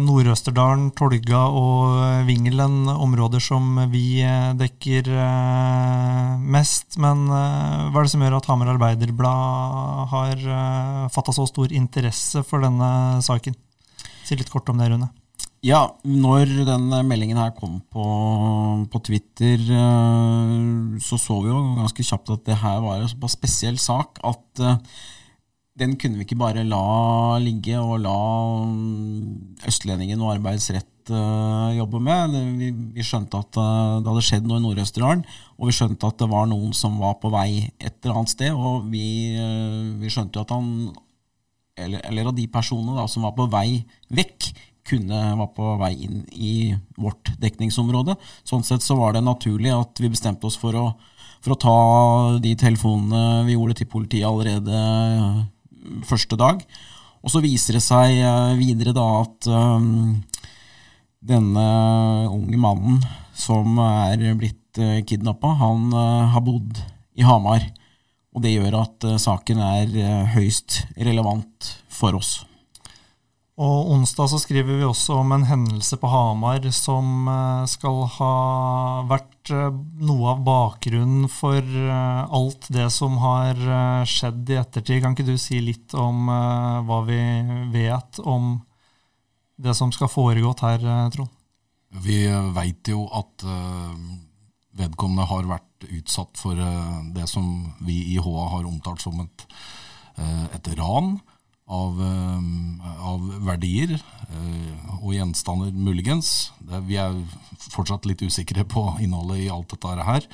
Nord-Østerdalen, 0.00 0.88
Tolga 0.96 1.42
og 1.52 2.24
Vingelen 2.24 2.88
områder 2.88 3.42
som 3.42 3.76
vi 3.92 4.22
eh, 4.24 4.54
dekker 4.56 5.10
eh, 5.12 6.32
mest. 6.40 6.96
Men 6.96 7.26
hva 7.28 7.92
er 7.92 8.08
det 8.08 8.12
som 8.14 8.24
gjør 8.24 8.38
at 8.38 8.48
Hamar 8.48 8.72
Arbeiderblad 8.72 10.08
har 10.14 10.42
fatta 11.12 11.36
så 11.36 11.44
stor 11.50 11.74
interesse 11.76 12.42
for 12.48 12.64
denne 12.64 13.20
saken? 13.24 13.56
Si 14.24 14.40
litt 14.40 14.50
kort 14.52 14.72
om 14.72 14.80
det, 14.80 14.88
Rune. 14.88 15.10
Ja, 15.66 15.82
når 16.06 16.48
den 16.64 16.88
meldingen 17.10 17.38
her 17.40 17.52
kom 17.52 17.80
på, 17.92 18.08
på, 18.88 19.02
Twitter, 19.04 19.60
så 21.02 21.18
så 21.20 21.38
vi 21.42 21.50
jo 21.50 21.60
ganske 21.76 22.08
kjapt 22.08 22.32
at 22.38 22.44
det 22.48 22.60
her 22.62 22.80
var 22.84 23.02
en 23.02 23.10
såpass 23.10 23.36
spesiell 23.36 23.76
sak 23.82 24.22
at 24.24 24.68
den 25.78 25.96
kunne 26.00 26.18
vi 26.18 26.26
ikke 26.26 26.38
bare 26.40 26.66
la 26.66 27.38
ligge 27.42 27.78
og 27.78 28.00
la 28.02 28.18
Østlendingen 29.68 30.20
og 30.24 30.34
Arbeidsrett 30.36 31.12
uh, 31.12 31.74
jobbe 31.76 32.00
med. 32.02 32.36
Vi, 32.94 33.04
skjønte 33.04 33.40
at 33.40 33.58
uh, 33.58 33.98
det 34.02 34.10
hadde 34.10 34.24
skjedd 34.26 34.48
noe 34.48 34.60
i 34.60 34.64
Nord-Østerdalen, 34.64 35.24
og 35.58 35.68
vi 35.70 35.76
skjønte 35.76 36.08
at 36.08 36.22
det 36.22 36.30
var 36.30 36.48
noen 36.50 36.72
som 36.76 36.98
var 37.00 37.18
på 37.22 37.32
vei 37.34 37.68
et 37.78 37.98
eller 38.02 38.20
annet 38.20 38.34
sted. 38.34 38.54
Og 38.54 38.88
vi, 38.92 39.04
uh, 39.38 39.98
vi 40.00 40.12
skjønte 40.12 40.40
jo 40.40 40.46
at 40.46 40.54
han, 40.56 40.72
eller, 41.78 42.02
eller, 42.10 42.30
av 42.30 42.38
de 42.38 42.48
personene 42.52 42.96
da, 42.98 43.06
som 43.10 43.26
var 43.26 43.36
på 43.38 43.48
vei 43.52 43.82
vekk, 44.14 44.50
kunne 44.88 45.20
var 45.36 45.50
på 45.52 45.74
vei 45.82 45.92
inn 46.06 46.22
i 46.32 46.72
vårt 46.96 47.34
dekningsområde. 47.42 48.16
Sånn 48.48 48.64
sett 48.64 48.84
så 48.84 48.96
var 48.96 49.12
det 49.14 49.26
naturlig 49.26 49.74
at 49.74 50.00
vi 50.00 50.08
bestemte 50.08 50.48
oss 50.48 50.56
for 50.56 50.72
å, 50.80 50.86
for 51.44 51.52
å 51.54 51.60
ta 51.60 51.76
de 52.40 52.54
telefonene 52.56 53.44
vi 53.44 53.58
gjorde 53.58 53.82
til 53.82 53.90
politiet 53.92 54.24
allerede 54.30 54.80
første 56.06 56.38
dag. 56.38 56.62
Og 57.22 57.32
så 57.32 57.42
viser 57.42 57.78
det 57.78 57.84
seg 57.84 58.20
eh, 58.22 58.58
videre 58.58 58.94
da 58.96 59.06
at 59.22 59.48
um, 59.50 60.18
denne 61.18 61.66
unge 62.30 62.60
mannen 62.60 63.02
som 63.38 63.78
er 63.82 64.22
blitt 64.38 64.78
uh, 64.80 65.00
kidnappa, 65.06 65.52
han 65.60 65.92
har 66.32 66.42
bodd 66.46 66.78
i 67.18 67.26
Hamar. 67.26 67.66
Og 68.34 68.44
det 68.44 68.54
gjør 68.54 68.80
at 68.84 69.06
saken 69.18 69.62
er 69.64 69.94
høyst 70.34 70.82
relevant 71.00 71.72
for 71.90 72.14
oss. 72.18 72.47
Og 73.58 73.88
onsdag 73.90 74.28
så 74.30 74.38
skriver 74.38 74.76
vi 74.78 74.86
også 74.86 75.16
om 75.18 75.32
en 75.34 75.44
hendelse 75.48 75.96
på 75.98 76.06
Hamar 76.12 76.62
som 76.74 77.26
eh, 77.26 77.64
skal 77.66 78.04
ha 78.14 78.34
vært 79.10 79.50
eh, 79.50 79.80
noe 80.06 80.28
av 80.30 80.44
bakgrunnen 80.46 81.26
for 81.32 81.58
eh, 81.58 82.20
alt 82.38 82.68
det 82.70 82.86
som 82.94 83.16
har 83.18 83.58
skjedd 84.06 84.52
i 84.54 84.60
ettertid. 84.60 85.00
Kan 85.02 85.16
ikke 85.16 85.26
du 85.26 85.34
si 85.42 85.58
litt 85.58 85.96
om 85.98 86.30
hva 86.86 87.00
vi 87.08 87.18
vet 87.72 88.20
om 88.22 88.60
det 89.58 89.74
som 89.74 89.90
skal 89.90 90.12
foregått 90.12 90.62
her, 90.62 90.84
Trond? 91.10 91.32
Vi 92.04 92.20
veit 92.54 92.86
jo 92.92 93.08
at 93.16 93.42
vedkommende 94.78 95.26
har 95.26 95.48
vært 95.50 95.88
utsatt 95.88 96.38
for 96.38 96.54
det 97.16 97.26
som 97.26 97.48
vi 97.82 97.96
i 98.12 98.20
HA 98.22 98.46
har 98.52 98.68
omtalt 98.68 99.02
som 99.02 99.18
et, 99.24 99.46
et 100.54 100.70
ran 100.78 101.16
av, 101.68 102.00
eh, 102.00 103.00
av 103.04 103.24
verdier 103.46 103.94
eh, 103.94 104.94
og 105.02 105.12
gjenstander, 105.14 105.72
muligens. 105.72 106.50
Vi 106.88 106.96
er 107.00 107.16
fortsatt 107.70 108.08
litt 108.08 108.24
usikre 108.24 108.64
på 108.64 108.90
innholdet 109.04 109.44
i 109.46 109.50
alt 109.52 109.70
dette 109.74 110.08
her. 110.08 110.28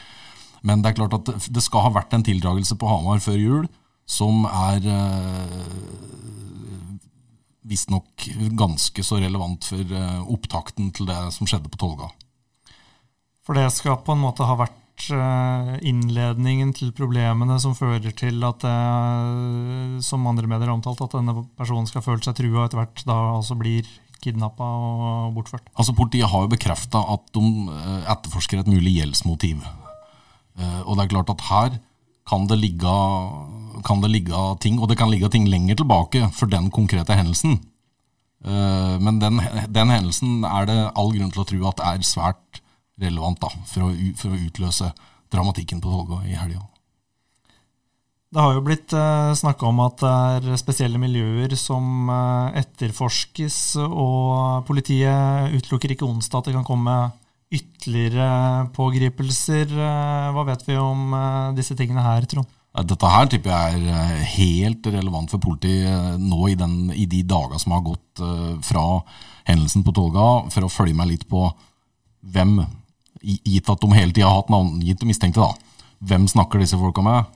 Men 0.65 0.83
det 0.83 0.93
er 0.93 1.01
klart 1.03 1.19
at 1.19 1.49
det 1.53 1.63
skal 1.63 1.89
ha 1.89 1.97
vært 1.99 2.15
en 2.17 2.25
tildragelse 2.25 2.79
på 2.81 2.89
Hamar 2.89 3.21
før 3.25 3.37
jul 3.41 3.67
som 4.05 4.45
er 4.49 4.85
eh, 4.89 5.59
visstnok 7.65 8.29
ganske 8.57 9.05
så 9.05 9.19
relevant 9.23 9.65
for 9.71 9.81
eh, 9.81 10.23
opptakten 10.33 10.93
til 10.95 11.09
det 11.09 11.19
som 11.37 11.49
skjedde 11.49 11.73
på 11.73 11.81
Tolga. 11.81 12.11
For 13.45 13.57
det 13.57 13.71
skal 13.77 14.01
på 14.05 14.15
en 14.15 14.25
måte 14.25 14.47
ha 14.49 14.57
vært 14.61 14.77
innledningen 15.85 16.73
til 16.77 16.93
problemene 16.97 17.59
som 17.61 17.75
fører 17.77 18.15
til 18.17 18.43
at 18.47 18.63
det, 18.65 18.73
eh, 18.73 20.01
som 20.05 20.27
andre 20.27 20.47
medier 20.47 20.69
har 20.69 20.77
omtalt, 20.77 21.03
at 21.03 21.17
denne 21.19 21.47
personen 21.59 21.87
skal 21.87 22.03
føle 22.03 22.23
seg 22.23 22.37
trua 22.39 22.63
og 22.63 22.67
etter 22.67 22.81
hvert 22.81 23.05
da 23.09 23.17
altså 23.37 23.57
blir 23.59 23.89
kidnappa 24.25 24.65
og 24.65 25.35
bortført? 25.35 25.67
Altså 25.77 25.93
Politiet 25.93 26.31
har 26.31 26.45
jo 26.45 26.53
bekrefta 26.53 27.03
at 27.15 27.27
de 27.35 27.45
eh, 27.75 28.13
etterforsker 28.15 28.63
et 28.63 28.71
mulig 28.71 28.97
gjeldsmotiv. 29.01 29.65
Og 30.87 30.95
det 30.95 31.03
er 31.03 31.11
klart 31.11 31.31
at 31.33 31.41
her 31.49 31.79
kan 32.31 32.45
det, 32.47 32.61
ligge, 32.63 32.93
kan 33.83 34.01
det 34.01 34.11
ligge 34.13 34.43
ting, 34.63 34.79
og 34.79 34.87
det 34.87 34.97
kan 35.01 35.11
ligge 35.11 35.27
ting 35.29 35.49
lenger 35.51 35.81
tilbake 35.81 36.29
for 36.31 36.47
den 36.47 36.71
konkrete 36.71 37.17
hendelsen. 37.19 37.59
Men 38.47 39.19
den, 39.19 39.43
den 39.67 39.91
hendelsen 39.91 40.45
er 40.47 40.69
det 40.71 40.77
all 40.95 41.11
grunn 41.11 41.33
til 41.35 41.43
å 41.43 41.47
tro 41.49 41.67
at 41.73 41.83
er 41.83 42.07
svært 42.07 42.63
relevant 43.01 43.41
da, 43.43 43.51
for 43.67 43.89
å, 43.89 43.91
for 44.19 44.35
å 44.35 44.45
utløse 44.47 44.93
dramatikken 45.35 45.83
på 45.83 45.91
Tolga 45.91 46.23
i 46.29 46.37
helga. 46.39 46.63
Det 48.35 48.43
har 48.43 48.57
jo 48.57 48.65
blitt 48.67 48.91
eh, 48.99 49.33
snakka 49.39 49.69
om 49.69 49.81
at 49.85 50.01
det 50.03 50.51
er 50.51 50.59
spesielle 50.59 50.99
miljøer 50.99 51.53
som 51.55 52.09
uh, 52.11 52.51
etterforskes, 52.59 53.77
og 53.79 54.65
politiet 54.67 55.55
utelukker 55.55 55.95
ikke 55.95 56.09
onsdag 56.09 56.41
at 56.41 56.49
det 56.51 56.57
kan 56.57 56.67
komme 56.67 56.97
ytterligere 57.55 58.67
pågripelser. 58.75 59.71
Uh, 59.71 60.35
hva 60.35 60.49
vet 60.51 60.67
vi 60.67 60.81
om 60.83 61.15
uh, 61.15 61.55
disse 61.55 61.79
tingene 61.79 62.03
her, 62.03 62.27
Trond? 62.27 62.51
Dette 62.75 63.07
her 63.07 63.31
tipper 63.31 63.55
jeg 63.55 63.87
er 63.95 64.25
helt 64.33 64.89
relevant 64.91 65.31
for 65.31 65.39
politiet 65.39 66.19
nå 66.19 66.49
i, 66.51 66.59
den, 66.59 66.89
i 66.91 67.07
de 67.07 67.23
dagene 67.23 67.63
som 67.63 67.77
har 67.77 67.85
gått 67.87 68.19
fra 68.67 68.83
hendelsen 69.47 69.85
på 69.87 69.95
Tolga, 69.95 70.25
for 70.51 70.67
å 70.67 70.73
følge 70.75 70.97
meg 70.99 71.13
litt 71.13 71.29
på 71.31 71.45
hvem 72.35 72.57
gitt 73.25 73.71
at 73.73 73.81
de 73.81 73.95
hele 73.97 74.13
tida 74.13 74.29
har 74.29 74.43
hatt 74.43 74.53
navngitte 74.53 75.09
mistenkte, 75.09 75.45
da. 75.45 75.75
Hvem 76.05 76.27
snakker 76.29 76.61
disse 76.61 76.79
folka 76.79 77.05
med? 77.05 77.31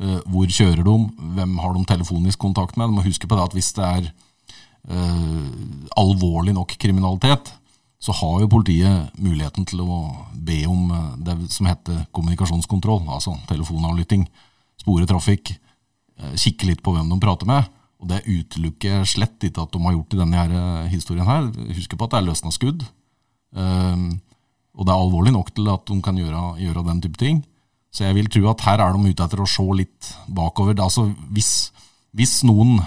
Uh, 0.00 0.18
hvor 0.26 0.48
kjører 0.50 0.82
de? 0.82 0.94
Hvem 1.36 1.58
har 1.62 1.74
de 1.74 1.84
telefonisk 1.86 2.40
kontakt 2.42 2.78
med? 2.78 2.90
Du 2.90 2.96
må 2.96 3.04
huske 3.04 3.28
på 3.30 3.36
det 3.36 3.44
at 3.44 3.54
hvis 3.54 3.70
det 3.76 3.84
er 3.84 4.08
uh, 4.90 5.44
alvorlig 6.00 6.54
nok 6.56 6.74
kriminalitet, 6.80 7.52
så 8.02 8.12
har 8.12 8.40
jo 8.42 8.50
politiet 8.52 9.14
muligheten 9.22 9.64
til 9.68 9.84
å 9.84 10.00
be 10.34 10.64
om 10.68 10.90
uh, 10.90 11.12
det 11.22 11.36
som 11.54 11.68
heter 11.70 12.08
kommunikasjonskontroll, 12.16 13.04
altså 13.06 13.36
telefonavlytting, 13.50 14.26
spore 14.82 15.06
trafikk, 15.08 15.54
kikke 16.38 16.68
litt 16.68 16.82
på 16.84 16.92
hvem 16.94 17.08
de 17.10 17.16
prater 17.22 17.48
med. 17.48 17.70
Og 18.02 18.10
det 18.10 18.20
utelukker 18.26 19.06
slett 19.08 19.46
ikke 19.46 19.64
at 19.64 19.72
de 19.74 19.80
har 19.82 19.94
gjort 19.96 20.14
i 20.14 20.18
denne 20.20 20.42
her 20.42 20.90
historien 20.92 21.26
her. 21.26 21.48
Husk 21.74 21.94
på 21.96 22.06
at 22.06 22.12
det 22.12 22.20
er 22.20 22.26
løsna 22.28 22.52
skudd. 22.54 22.84
Uh, 23.54 24.14
og 24.74 24.86
det 24.86 24.90
er 24.94 25.02
alvorlig 25.04 25.34
nok 25.34 25.52
til 25.54 25.68
at 25.70 25.84
de 25.86 26.00
kan 26.02 26.16
gjøre, 26.18 26.42
gjøre, 26.58 26.86
den 26.88 27.02
type 27.04 27.18
ting. 27.20 27.44
Så 27.94 28.08
jeg 28.08 28.16
vil 28.16 28.30
tro 28.30 28.48
at 28.50 28.64
her 28.66 28.82
er 28.82 28.96
de 28.96 29.12
ute 29.12 29.26
etter 29.26 29.42
å 29.42 29.46
se 29.46 29.64
litt 29.78 30.10
bakover. 30.26 30.74
Altså 30.82 31.06
hvis, 31.34 31.70
hvis 32.10 32.40
noen 32.46 32.80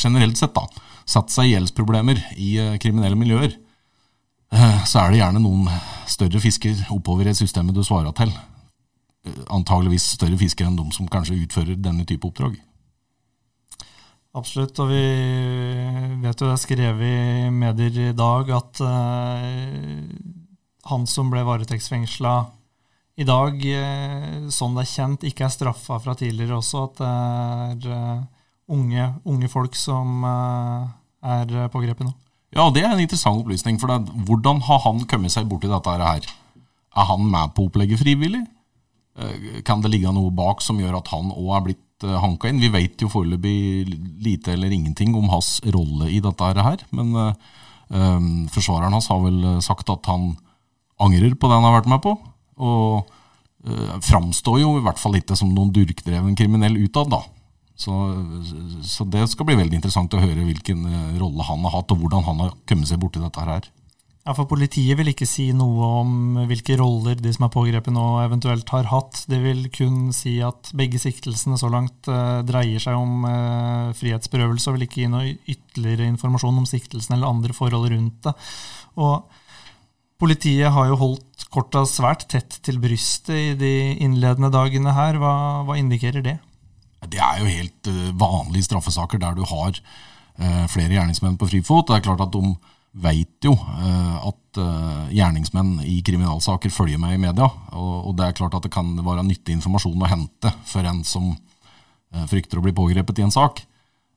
generelt 0.00 0.40
sett 0.40 0.54
da, 0.56 0.64
setter 1.04 1.34
seg 1.34 1.50
i 1.50 1.52
gjeldsproblemer 1.52 2.22
i 2.40 2.54
uh, 2.56 2.78
kriminelle 2.80 3.18
miljøer, 3.20 3.52
uh, 4.56 4.80
så 4.88 5.02
er 5.02 5.12
det 5.12 5.20
gjerne 5.20 5.44
noen 5.44 5.68
større 6.08 6.40
fisker 6.40 6.86
oppover 6.94 7.28
i 7.28 7.36
systemet 7.36 7.76
du 7.76 7.84
svarer 7.84 8.14
til. 8.16 8.32
Uh, 9.28 9.42
antageligvis 9.58 10.14
større 10.16 10.40
fisker 10.40 10.70
enn 10.70 10.78
de 10.80 10.88
som 10.96 11.10
kanskje 11.10 11.36
utfører 11.42 11.76
denne 11.76 12.08
type 12.08 12.24
oppdrag. 12.30 12.56
Absolutt, 14.34 14.80
og 14.82 14.88
vi 14.88 15.04
vet 16.24 16.40
jo 16.40 16.48
det 16.48 16.54
er 16.56 16.64
skrevet 16.64 17.04
i 17.04 17.52
medier 17.54 18.00
i 18.08 18.16
dag 18.18 18.48
at 18.56 18.80
han 20.90 21.06
som 21.08 21.30
ble 21.32 21.44
varetektsfengsla 21.46 22.34
i 23.14 23.26
dag, 23.26 23.60
sånn 24.50 24.74
det 24.74 24.82
er 24.82 24.90
kjent, 24.90 25.26
ikke 25.28 25.46
er 25.46 25.54
straffa 25.54 26.00
fra 26.02 26.16
tidligere 26.18 26.58
også. 26.58 26.84
At 26.88 27.02
det 27.84 27.90
er 27.92 27.94
eh, 27.94 28.24
unge, 28.74 29.08
unge 29.30 29.50
folk 29.52 29.78
som 29.78 30.24
eh, 30.26 30.88
er 31.34 31.70
pågrepet 31.70 32.08
nå. 32.08 32.14
Ja, 32.54 32.66
det 32.74 32.82
er 32.82 32.92
en 32.94 33.02
interessant 33.02 33.42
opplysning. 33.42 33.78
for 33.82 33.90
det, 33.90 34.10
Hvordan 34.26 34.62
har 34.66 34.82
han 34.86 35.06
kommet 35.10 35.34
seg 35.34 35.46
borti 35.50 35.70
dette 35.70 35.94
her? 35.94 36.26
Er 36.94 37.08
han 37.10 37.24
med 37.30 37.54
på 37.54 37.68
opplegget 37.68 38.02
frivillig? 38.02 38.44
Kan 39.66 39.82
det 39.82 39.90
ligge 39.90 40.10
noe 40.14 40.30
bak 40.34 40.62
som 40.62 40.78
gjør 40.78 40.96
at 40.98 41.10
han 41.10 41.32
òg 41.34 41.50
er 41.56 41.64
blitt 41.68 42.06
hanka 42.22 42.50
inn? 42.50 42.62
Vi 42.62 42.70
vet 42.70 43.02
jo 43.02 43.10
foreløpig 43.10 43.90
lite 44.22 44.54
eller 44.54 44.70
ingenting 44.74 45.14
om 45.18 45.26
hans 45.30 45.56
rolle 45.74 46.10
i 46.10 46.20
dette 46.22 46.50
her. 46.54 46.86
Men 46.94 47.10
øh, 47.18 48.30
forsvareren 48.54 48.94
hans 48.94 49.10
har 49.10 49.22
vel 49.26 49.42
sagt 49.62 49.90
at 49.90 50.06
han 50.10 50.36
angrer 51.02 51.36
på 51.38 51.50
det 51.50 51.58
han 51.58 51.66
har 51.66 51.78
vært 51.78 51.90
med 51.92 52.02
på. 52.04 52.16
Og 52.64 53.14
uh, 53.68 53.94
framstår 54.04 54.60
jo 54.62 54.74
i 54.78 54.84
hvert 54.84 55.00
fall 55.00 55.18
ikke 55.18 55.38
som 55.38 55.54
noen 55.54 55.72
durkdreven 55.74 56.36
kriminell 56.38 56.78
utad, 56.84 57.10
da. 57.14 57.22
Så, 57.74 57.90
så, 58.86 59.02
det 59.10 59.24
skal 59.32 59.48
bli 59.48 59.56
veldig 59.58 59.80
interessant 59.80 60.12
å 60.14 60.20
høre 60.22 60.44
hvilken 60.46 60.84
rolle 61.18 61.42
han 61.42 61.64
har 61.66 61.72
hatt, 61.74 61.90
og 61.90 62.04
hvordan 62.04 62.22
han 62.28 62.44
har 62.44 62.52
kommet 62.70 62.86
seg 62.86 63.00
borti 63.02 63.18
dette 63.18 63.46
her. 63.48 63.66
Ja, 64.24 64.32
for 64.32 64.48
Politiet 64.48 64.96
vil 64.96 65.10
ikke 65.10 65.26
si 65.28 65.50
noe 65.52 65.86
om 66.00 66.12
hvilke 66.48 66.78
roller 66.80 67.18
de 67.20 67.28
som 67.34 67.44
er 67.44 67.52
pågrepet 67.52 67.92
nå 67.92 68.04
eventuelt 68.22 68.70
har 68.72 68.86
hatt. 68.88 69.20
De 69.28 69.36
vil 69.42 69.66
kun 69.68 70.14
si 70.16 70.38
at 70.40 70.70
begge 70.72 70.96
siktelsene 71.02 71.58
så 71.60 71.68
langt 71.68 72.08
uh, 72.08 72.40
dreier 72.40 72.80
seg 72.80 72.96
om 72.96 73.26
uh, 73.28 73.92
frihetsberøvelse, 73.98 74.70
og 74.70 74.78
vil 74.78 74.86
ikke 74.86 75.02
gi 75.02 75.10
noe 75.12 75.34
ytterligere 75.44 76.08
informasjon 76.08 76.62
om 76.62 76.68
siktelsen 76.68 77.18
eller 77.18 77.34
andre 77.34 77.56
forhold 77.56 77.90
rundt 77.92 78.24
det. 78.24 78.32
Og 78.96 79.43
Politiet 80.24 80.72
har 80.72 80.88
jo 80.88 80.96
holdt 80.96 81.42
korta 81.52 81.82
svært 81.84 82.22
tett 82.32 82.54
til 82.64 82.78
brystet 82.80 83.34
i 83.36 83.50
de 83.60 83.72
innledende 84.00 84.48
dagene 84.54 84.94
her. 84.96 85.18
Hva, 85.20 85.32
hva 85.68 85.76
indikerer 85.76 86.24
det? 86.24 86.38
Det 87.12 87.20
er 87.20 87.42
jo 87.42 87.50
helt 87.50 87.90
uh, 87.92 88.06
vanlige 88.16 88.70
straffesaker 88.70 89.20
der 89.20 89.36
du 89.36 89.44
har 89.44 89.76
flere 90.34 90.90
gjerningsmenn 90.90 91.36
på 91.38 91.46
frifot. 91.46 91.86
Det 91.86 91.94
er 91.94 92.06
klart 92.08 92.22
at 92.24 92.32
de 92.34 92.54
veit 93.04 93.46
jo 93.46 93.52
uh, 93.52 94.24
at 94.32 94.58
gjerningsmenn 95.14 95.76
i 95.86 96.00
kriminalsaker 96.06 96.72
følger 96.74 96.98
med 96.98 97.14
i 97.14 97.20
media. 97.22 97.46
Og, 97.76 98.16
det 98.18 98.26
er 98.26 98.38
klart 98.40 98.56
at 98.56 98.64
det 98.64 98.72
kan 98.74 98.96
være 98.96 99.26
nyttig 99.28 99.54
informasjon 99.58 100.02
å 100.02 100.10
hente 100.10 100.50
for 100.66 100.88
en 100.88 101.04
som 101.06 101.34
frykter 102.30 102.58
å 102.58 102.64
bli 102.64 102.74
pågrepet 102.74 103.20
i 103.20 103.26
en 103.28 103.34
sak. 103.34 103.62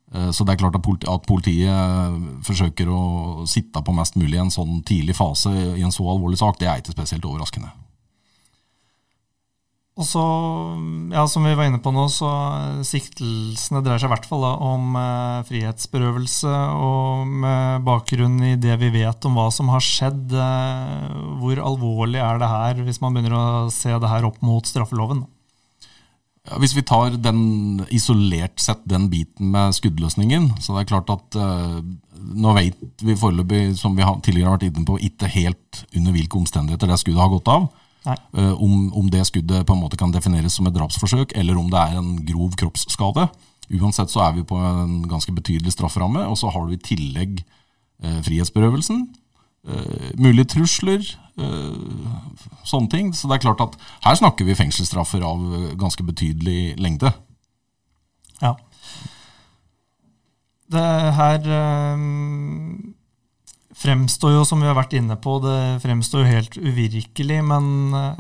Så 0.07 0.45
det 0.47 0.53
er 0.53 0.59
klart 0.61 0.75
at, 0.77 0.83
politi 0.85 1.09
at 1.11 1.25
politiet 1.27 2.43
forsøker 2.47 2.87
å 2.87 3.01
sitte 3.49 3.81
på 3.83 3.95
mest 3.97 4.15
mulig 4.15 4.37
i 4.37 4.43
en 4.45 4.53
sånn 4.53 4.79
tidlig 4.87 5.17
fase 5.17 5.51
i 5.51 5.83
en 5.83 5.91
så 5.91 6.07
alvorlig 6.07 6.39
sak, 6.39 6.61
det 6.61 6.69
er 6.71 6.79
ikke 6.79 6.95
spesielt 6.95 7.27
overraskende. 7.27 7.73
Og 9.97 10.05
så, 10.05 10.23
ja, 11.09 11.23
Som 11.25 11.47
vi 11.47 11.55
var 11.57 11.67
inne 11.67 11.81
på 11.81 11.91
nå, 11.93 12.05
så 12.13 12.29
siktelsene 12.85 13.81
dreier 13.81 14.01
seg 14.01 14.11
i 14.11 14.13
hvert 14.13 14.27
fall 14.29 14.43
da, 14.45 14.51
om 14.61 14.97
eh, 14.99 15.45
frihetsberøvelse. 15.49 16.53
Og 16.77 17.31
med 17.45 17.87
bakgrunn 17.87 18.37
i 18.45 18.53
det 18.61 18.77
vi 18.83 18.91
vet 18.93 19.25
om 19.25 19.39
hva 19.39 19.47
som 19.53 19.73
har 19.73 19.81
skjedd, 19.83 20.35
eh, 20.37 21.17
hvor 21.41 21.63
alvorlig 21.65 22.21
er 22.21 22.41
det 22.41 22.51
her 22.51 22.83
hvis 22.85 23.01
man 23.01 23.17
begynner 23.17 23.37
å 23.39 23.47
se 23.73 23.89
det 23.89 24.13
her 24.13 24.29
opp 24.29 24.37
mot 24.45 24.69
straffeloven? 24.69 25.25
Ja, 26.48 26.58
hvis 26.63 26.75
vi 26.77 26.84
tar 26.88 27.18
den 27.20 27.82
isolert 27.92 28.62
sett 28.63 28.86
den 28.88 29.10
biten 29.12 29.50
med 29.51 29.75
skuddløsningen, 29.75 30.54
så 30.63 30.75
det 30.75 30.86
er 30.86 30.92
klart 30.94 31.10
at 31.12 31.36
eh, 31.36 31.82
nå 32.18 32.54
vet 32.56 33.04
vi 33.04 33.18
foreløpig, 33.20 33.75
som 33.80 33.98
vi 33.98 34.06
har 34.06 34.16
tidligere 34.24 34.54
har 34.54 34.56
vært 34.56 34.70
inne 34.70 34.88
på, 34.88 34.96
ikke 35.10 35.32
helt 35.34 35.84
under 35.92 36.16
hvilke 36.16 36.39
omstendigheter 36.39 36.89
det 36.89 37.00
skuddet 37.01 37.24
har 37.24 37.34
gått 37.34 37.51
av. 37.51 37.68
Uh, 38.08 38.54
om, 38.63 38.88
om, 38.96 39.10
det 39.12 39.25
skuddet 39.27 39.66
på 39.68 39.75
en 39.75 39.82
måte 39.82 39.98
kan 40.00 40.13
defineres 40.13 40.56
som 40.56 40.68
et 40.70 40.75
drapsforsøk, 40.75 41.34
eller 41.36 41.58
om 41.60 41.68
det 41.72 41.82
er 41.82 41.98
en 42.00 42.13
grov 42.30 42.56
kroppsskade. 42.60 43.25
Uansett 43.68 44.13
så 44.13 44.22
er 44.24 44.38
vi 44.38 44.46
på 44.48 44.56
en 44.63 45.01
ganske 45.12 45.34
betydelig 45.36 45.74
strafferamme, 45.75 46.24
og 46.24 46.38
så 46.39 46.51
har 46.54 46.63
du 46.63 46.72
i 46.72 46.80
tillegg 46.80 47.42
uh, 47.44 48.22
frihetsberøvelsen. 48.24 49.04
Uh, 49.67 50.12
mulige 50.15 50.53
trusler, 50.55 51.03
sånne 52.65 52.89
ting. 52.89 53.09
Så 53.13 53.27
det 53.29 53.36
er 53.36 53.43
klart 53.43 53.59
at 53.62 53.75
her 54.07 54.15
snakker 54.17 54.47
vi 54.47 54.55
fengselsstraffer 54.57 55.21
av 55.21 55.43
ganske 55.77 56.01
betydelig 56.07 56.74
lengde. 56.81 57.12
Ja. 58.41 58.55
Det 60.74 60.88
her 61.19 61.45
fremstår 63.77 64.38
jo, 64.38 64.45
som 64.47 64.62
vi 64.62 64.69
har 64.69 64.77
vært 64.77 64.95
inne 64.97 65.17
på, 65.21 65.37
det 65.44 65.81
fremstår 65.83 66.24
jo 66.24 66.31
helt 66.31 66.57
uvirkelig. 66.57 67.42
Men 67.46 67.68
uh, 67.94 68.13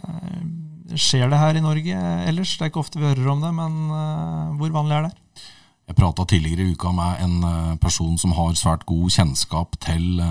skjer 0.93 1.31
det 1.31 1.41
her 1.41 1.57
i 1.57 1.63
Norge 1.65 2.01
ellers? 2.29 2.55
Det 2.57 2.67
er 2.67 2.73
ikke 2.73 2.83
ofte 2.83 3.01
vi 3.01 3.09
hører 3.09 3.31
om 3.33 3.45
det, 3.45 3.53
men 3.57 3.79
uh, 3.91 4.57
hvor 4.59 4.73
vanlig 4.75 4.99
er 4.99 5.07
det? 5.07 5.45
Jeg 5.87 5.95
prata 5.95 6.25
tidligere 6.27 6.65
i 6.67 6.75
uka 6.75 6.91
med 6.95 7.23
en 7.23 7.35
uh, 7.47 7.73
person 7.81 8.17
som 8.19 8.35
har 8.37 8.53
svært 8.59 8.85
god 8.89 9.13
kjennskap 9.17 9.79
til 9.83 10.21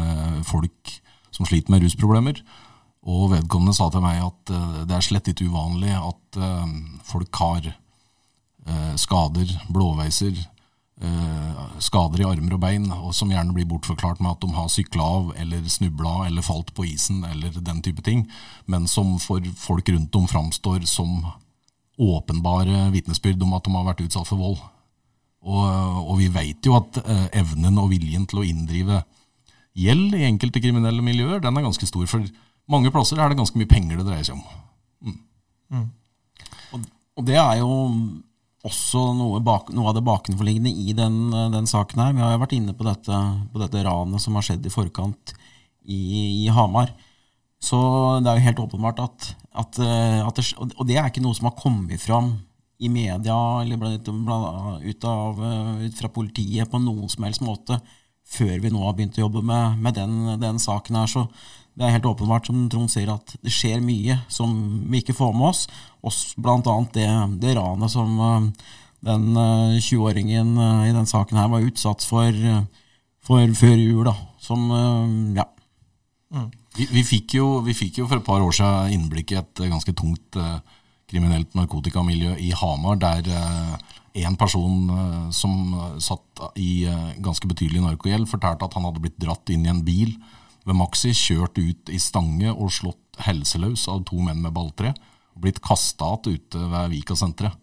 folk 0.46 0.98
som 1.36 1.46
sliter 1.48 1.74
med 1.74 1.84
rusproblemer. 1.84 2.40
Og 3.06 3.30
vedkommende 3.36 3.76
sa 3.76 3.86
til 3.92 4.02
meg 4.02 4.18
at 4.24 4.50
det 4.88 4.96
er 4.96 5.04
slett 5.04 5.28
ikke 5.30 5.46
uvanlig 5.46 5.92
at 5.94 6.38
folk 7.06 7.38
har 7.38 7.68
skader, 8.98 9.52
blåveiser, 9.70 10.40
Eh, 10.96 11.56
skader 11.84 12.22
i 12.22 12.24
armer 12.24 12.54
og 12.56 12.60
bein, 12.62 12.86
og 12.88 13.10
som 13.12 13.28
gjerne 13.28 13.52
blir 13.52 13.66
bortforklart 13.68 14.22
med 14.24 14.30
at 14.30 14.40
de 14.40 14.48
har 14.56 14.70
sykla 14.72 15.04
av 15.04 15.34
eller 15.36 15.66
snubla 15.68 16.22
eller 16.24 16.44
falt 16.44 16.72
på 16.72 16.86
isen 16.88 17.18
eller 17.28 17.52
den 17.52 17.82
type 17.84 18.00
ting, 18.00 18.22
men 18.64 18.88
som 18.88 19.18
for 19.20 19.44
folk 19.60 19.90
rundt 19.92 20.16
om 20.16 20.24
framstår 20.30 20.86
som 20.88 21.18
åpenbare 22.00 22.88
vitnesbyrd 22.94 23.44
om 23.44 23.52
at 23.58 23.68
de 23.68 23.74
har 23.76 23.84
vært 23.90 24.00
utsatt 24.06 24.30
for 24.30 24.40
vold. 24.40 24.56
Og, 25.44 25.68
og 26.08 26.16
vi 26.16 26.30
veit 26.32 26.64
jo 26.64 26.78
at 26.80 26.96
eh, 27.04 27.28
evnen 27.42 27.76
og 27.82 27.92
viljen 27.92 28.24
til 28.24 28.40
å 28.40 28.48
inndrive 28.48 29.02
gjeld 29.76 30.14
i 30.16 30.26
enkelte 30.28 30.62
kriminelle 30.64 31.04
miljøer, 31.04 31.40
den 31.44 31.58
er 31.58 31.66
ganske 31.66 31.88
stor. 31.88 32.06
For 32.10 32.24
mange 32.72 32.92
plasser 32.94 33.20
er 33.20 33.30
det 33.30 33.38
ganske 33.40 33.58
mye 33.60 33.70
penger 33.70 34.00
det 34.00 34.06
dreier 34.08 34.26
seg 34.26 34.38
om. 34.38 34.46
Mm. 35.04 35.18
Mm. 35.74 35.90
Og, 36.72 36.86
og 37.20 37.28
det 37.28 37.36
er 37.40 37.60
jo 37.60 37.72
også 38.66 39.02
noe, 39.14 39.40
bak, 39.46 39.68
noe, 39.74 39.90
av 39.90 39.98
det 39.98 40.04
bakenforliggende 40.06 40.72
i 40.72 40.94
den, 40.96 41.18
den, 41.52 41.68
saken 41.70 42.02
her. 42.02 42.14
Vi 42.16 42.24
har 42.24 42.34
jo 42.34 42.42
vært 42.42 42.56
inne 42.56 42.74
på 42.74 42.86
dette, 42.86 43.20
på 43.52 43.62
dette 43.62 43.84
ranet 43.86 44.22
som 44.22 44.38
har 44.38 44.46
skjedd 44.46 44.66
i 44.66 44.72
forkant 44.72 45.36
i, 45.86 46.00
i, 46.46 46.48
Hamar. 46.50 46.90
Så 47.62 47.78
det 48.22 48.30
er 48.30 48.40
jo 48.40 48.46
helt 48.48 48.64
åpenbart 48.64 49.04
at, 49.04 49.28
at, 49.56 49.78
at 49.80 50.40
det, 50.40 50.48
Og 50.58 50.82
det 50.88 50.98
er 50.98 51.08
ikke 51.08 51.22
noe 51.24 51.36
som 51.36 51.48
har 51.48 51.56
kommet 51.58 52.02
fram 52.02 52.34
i 52.82 52.90
media 52.92 53.36
eller 53.62 53.86
ut, 53.86 55.06
av, 55.08 55.38
ut 55.80 55.96
fra 55.96 56.10
politiet 56.12 56.68
på 56.68 56.80
noen 56.82 57.08
som 57.08 57.24
helst 57.24 57.44
måte 57.44 57.78
før 58.26 58.58
vi 58.62 58.72
nå 58.72 58.82
har 58.82 58.96
begynt 58.96 59.18
å 59.18 59.26
jobbe 59.26 59.42
med, 59.46 59.78
med 59.82 59.96
den, 59.96 60.16
den, 60.42 60.58
saken 60.62 60.98
her. 60.98 61.10
Så 61.10 61.26
det 61.76 61.86
er 61.86 61.96
helt 61.96 62.08
åpenbart, 62.08 62.48
som 62.48 62.66
Trond 62.72 62.90
sier, 62.92 63.12
at 63.12 63.36
det 63.44 63.52
skjer 63.54 63.84
mye 63.84 64.18
som 64.32 64.52
vi 64.90 65.02
ikke 65.02 65.16
får 65.16 65.34
med 65.36 65.52
oss. 65.52 65.66
Blant 66.40 66.68
annet 66.70 66.96
det, 66.96 67.08
det 67.42 67.56
ranet 67.58 67.92
som 67.92 68.16
uh, 68.20 68.70
den 69.06 69.28
20-åringen 69.36 70.54
uh, 70.56 70.64
uh, 70.80 70.86
i 70.88 70.94
den 70.96 71.08
saken 71.08 71.38
her 71.38 71.50
var 71.52 71.66
utsatt 71.66 72.06
for, 72.06 72.40
for 73.26 73.58
før 73.60 73.76
jul. 73.76 74.06
da, 74.08 74.16
som, 74.42 74.70
ja. 75.36 75.46
Mm. 76.34 76.48
Vi, 76.76 76.88
vi, 76.92 77.04
fikk 77.06 77.36
jo, 77.38 77.60
vi, 77.64 77.76
fikk 77.76 78.00
jo, 78.02 78.08
for 78.08 78.20
et 78.20 78.26
par 78.26 78.42
år 78.44 78.56
siden 78.56 78.96
innblikk 78.96 79.32
i 79.32 79.38
et 79.40 79.62
ganske 79.68 79.94
tungt 79.96 80.40
kriminelt 81.06 81.54
narkotikamiljø 81.54 82.34
i 82.42 82.50
Hamar, 82.56 82.98
der 82.98 83.28
en 84.24 84.36
person 84.40 85.30
som 85.34 85.74
satt 86.00 86.40
i 86.56 86.86
ganske 87.20 87.48
betydelig 87.50 87.82
narkogjeld, 87.82 88.28
fortalte 88.30 88.64
at 88.64 88.76
han 88.78 88.86
hadde 88.88 89.02
blitt 89.04 89.18
dratt 89.20 89.50
inn 89.52 89.66
i 89.66 89.72
en 89.72 89.82
bil 89.84 90.14
ved 90.66 90.78
Maxi 90.78 91.12
kjørt 91.14 91.58
ut 91.60 91.92
i 91.92 91.98
Stange 92.02 92.50
og 92.52 92.72
slått 92.74 93.20
helseløs 93.26 93.86
av 93.92 94.02
to 94.08 94.18
menn 94.24 94.42
med 94.42 94.54
balltre. 94.56 94.92
Blitt 95.36 95.60
kasta 95.64 96.16
igjen 96.16 96.40
ute 96.40 96.66
ved 96.72 96.92
Vika-senteret. 96.94 97.62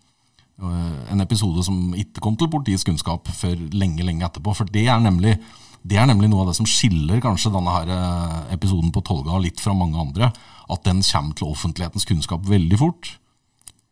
Eh, 0.61 1.11
en 1.11 1.23
episode 1.23 1.63
som 1.65 1.95
ikke 1.97 2.21
kom 2.23 2.37
til 2.37 2.51
politiets 2.51 2.85
kunnskap 2.85 3.27
før 3.33 3.57
lenge 3.73 4.05
lenge 4.05 4.25
etterpå. 4.27 4.53
For 4.55 4.69
det 4.69 4.85
er, 4.85 5.01
nemlig, 5.01 5.35
det 5.81 5.97
er 5.99 6.07
nemlig 6.09 6.29
noe 6.31 6.45
av 6.45 6.51
det 6.51 6.57
som 6.59 6.69
skiller 6.69 7.21
kanskje 7.23 7.51
denne 7.53 7.73
her 7.73 7.91
eh, 7.95 8.53
episoden 8.55 8.93
på 8.93 9.03
Tolga 9.05 9.41
litt 9.41 9.61
fra 9.63 9.75
mange 9.77 9.99
andre. 9.99 10.31
At 10.71 10.85
den 10.87 11.03
kommer 11.03 11.35
til 11.37 11.49
offentlighetens 11.49 12.07
kunnskap 12.07 12.45
veldig 12.47 12.79
fort. 12.79 13.15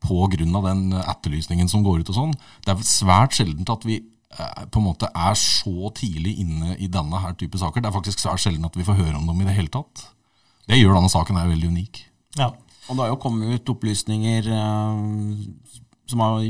Av 0.01 0.65
den 0.65 0.95
etterlysningen 0.97 1.69
som 1.69 1.83
går 1.85 2.01
ut 2.01 2.09
og 2.09 2.15
sånn. 2.17 2.31
Det 2.65 2.73
er 2.73 2.81
svært 2.83 3.37
sjeldent 3.37 3.69
at 3.69 3.85
vi 3.85 3.99
Eh, 4.39 4.65
på 4.71 4.79
en 4.79 4.87
måte 4.87 5.09
er 5.11 5.35
så 5.35 5.91
tidlig 5.95 6.37
inne 6.39 6.77
i 6.79 6.87
denne 6.91 7.19
her 7.19 7.35
type 7.39 7.59
saker. 7.59 7.83
Det 7.83 7.89
er 7.89 7.97
faktisk 7.97 8.21
svært 8.21 8.43
sjelden 8.43 8.67
at 8.67 8.77
vi 8.79 8.85
får 8.87 8.99
høre 8.99 9.17
om 9.19 9.27
dem 9.27 9.41
i 9.43 9.47
det 9.47 9.57
hele 9.57 9.71
tatt. 9.73 10.05
Det 10.69 10.79
gjør 10.79 10.95
denne 10.95 11.11
saken 11.11 11.39
her 11.39 11.49
veldig 11.51 11.71
unik. 11.73 12.03
Ja, 12.39 12.51
og 12.87 12.95
det 12.95 13.03
har 13.03 13.11
jo 13.11 13.19
kommet 13.19 13.51
ut 13.51 13.71
opplysninger 13.73 14.47
uh, 14.47 15.41
som, 16.07 16.23
har, 16.23 16.45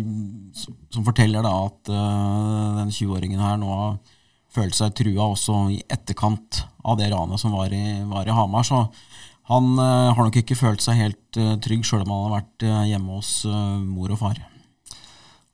som, 0.93 1.05
forteller 1.07 1.45
da 1.45 1.53
at 1.65 1.89
uh, 1.89 2.77
den 2.83 2.93
20-åringen 2.93 3.41
her 3.41 3.57
nå 3.61 3.71
har 3.71 3.97
følt 4.53 4.77
seg 4.77 4.93
trua 4.99 5.31
også 5.31 5.63
i 5.73 5.79
etterkant 5.89 6.61
av 6.85 6.99
det 6.99 7.09
ranet 7.13 7.41
som 7.41 7.55
var 7.55 7.73
i, 7.73 7.85
var 8.11 8.29
i 8.29 8.35
Hamar. 8.35 8.67
Så 8.67 8.83
han 9.51 9.73
uh, 9.77 10.13
har 10.15 10.23
nok 10.23 10.39
ikke 10.41 10.59
følt 10.59 10.83
seg 10.83 10.99
helt 11.01 11.41
trygg 11.63 11.83
sjøl 11.87 12.05
om 12.05 12.15
han 12.15 12.25
har 12.25 12.39
vært 12.39 12.65
hjemme 12.91 13.19
hos 13.19 13.35
mor 13.47 14.11
og 14.11 14.19
far. 14.19 14.41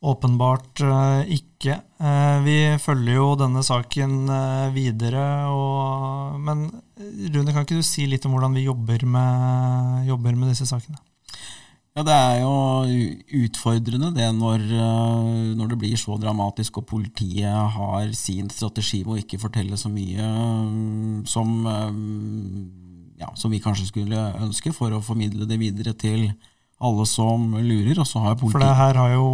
Åpenbart 0.06 0.82
eh, 0.86 1.32
ikke. 1.40 1.80
Eh, 1.98 2.38
vi 2.46 2.58
følger 2.78 3.18
jo 3.18 3.32
denne 3.40 3.64
saken 3.66 4.30
eh, 4.30 4.68
videre. 4.76 5.26
Og, 5.50 6.38
men 6.38 6.68
Rune, 7.34 7.54
kan 7.54 7.66
ikke 7.66 7.80
du 7.80 7.86
si 7.86 8.06
litt 8.10 8.26
om 8.28 8.36
hvordan 8.38 8.54
vi 8.58 8.68
jobber 8.68 9.06
med, 9.10 10.06
jobber 10.12 10.38
med 10.38 10.54
disse 10.54 10.70
sakene? 10.70 11.02
Ja, 11.98 12.04
Det 12.06 12.14
er 12.14 12.36
jo 12.44 12.54
utfordrende 13.42 14.12
det 14.14 14.28
når, 14.38 14.62
eh, 14.70 15.56
når, 15.58 15.72
det 15.72 15.80
blir 15.82 15.98
så 15.98 16.20
dramatisk 16.22 16.78
og 16.78 16.86
politiet 16.92 17.74
har 17.74 18.12
sin 18.14 18.52
strategi 18.54 19.02
med 19.02 19.16
å 19.16 19.22
ikke 19.24 19.42
fortelle 19.42 19.80
så 19.82 19.90
mye 19.90 20.28
eh, 20.28 21.24
som, 21.26 21.56
eh, 21.66 21.90
ja, 23.18 23.32
som 23.36 23.54
vi 23.54 23.62
kanskje 23.64 23.90
skulle 23.90 24.30
ønske, 24.42 24.74
for 24.76 24.94
å 24.94 25.04
formidle 25.04 25.48
det 25.50 25.58
videre 25.62 25.94
til 25.98 26.30
alle 26.78 27.06
som 27.10 27.56
lurer. 27.56 27.98
og 27.98 28.06
så 28.06 28.22
har 28.22 28.36
politiet 28.38 28.54
For 28.54 28.66
det 28.66 28.78
her 28.78 29.00
har 29.02 29.14
jo 29.16 29.28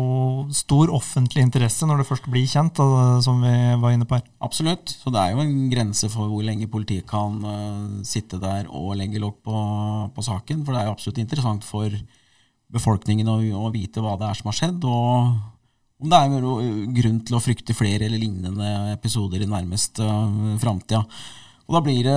stor 0.55 0.91
offentlig 0.95 1.43
interesse 1.43 1.87
når 1.87 2.01
det 2.01 2.07
først 2.07 2.27
blir 2.31 2.47
kjent, 2.47 2.79
som 3.25 3.41
vi 3.43 3.55
var 3.81 3.95
inne 3.95 4.07
på 4.07 4.19
her. 4.19 4.25
Absolutt. 4.43 4.95
Så 4.95 5.11
det 5.11 5.19
er 5.19 5.33
jo 5.33 5.43
en 5.43 5.69
grense 5.71 6.09
for 6.11 6.31
hvor 6.31 6.45
lenge 6.45 6.71
politiet 6.71 7.07
kan 7.09 7.39
uh, 7.43 8.03
sitte 8.07 8.39
der 8.39 8.69
og 8.71 8.95
legge 8.99 9.21
lokk 9.21 9.41
på, 9.43 9.63
på, 10.15 10.23
saken. 10.23 10.63
For 10.63 10.73
det 10.73 10.83
er 10.83 10.89
jo 10.89 10.95
absolutt 10.95 11.23
interessant 11.23 11.67
for 11.67 11.91
befolkningen 12.73 13.27
å, 13.29 13.37
å, 13.59 13.73
vite 13.73 14.01
hva 14.01 14.15
det 14.17 14.29
er 14.29 14.39
som 14.39 14.49
har 14.49 14.59
skjedd. 14.61 14.87
og 14.87 15.51
om 16.03 16.09
det 16.11 16.17
er 16.19 16.89
grunn 16.97 17.19
til 17.23 17.37
å 17.37 17.39
frykte 17.39 17.75
flere 17.77 18.09
eller 18.09 18.19
lignende 18.19 18.91
episoder 18.91 19.43
i 19.43 19.47
nærmeste 19.51 20.03
uh, 20.03 20.55
framtida. 20.63 21.03
Og 21.63 21.77
da 21.77 21.79
blir, 21.79 22.01
det, 22.03 22.15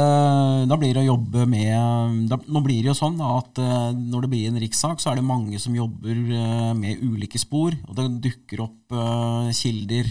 da 0.66 0.76
blir 0.78 0.96
det 0.96 1.04
å 1.04 1.12
jobbe 1.12 1.44
med 1.46 2.24
da, 2.30 2.38
Nå 2.50 2.62
blir 2.64 2.80
det 2.82 2.90
jo 2.90 2.96
sånn 2.98 3.20
at 3.22 3.61
uh, 3.62 3.92
når 3.94 4.26
det 4.26 4.30
blir 4.32 4.48
en 4.50 4.59
rikssak, 4.62 4.98
så 5.02 5.12
er 5.12 5.20
det 5.20 5.26
mange 5.28 5.61
som 5.62 5.76
jobber 5.76 6.18
uh, 6.32 6.72
med 6.74 7.04
ulike 7.04 7.38
spor. 7.38 7.76
Og 7.87 7.94
det 7.94 8.09
dukker 8.26 8.64
opp 8.66 8.96
uh, 8.96 9.46
kilder 9.54 10.11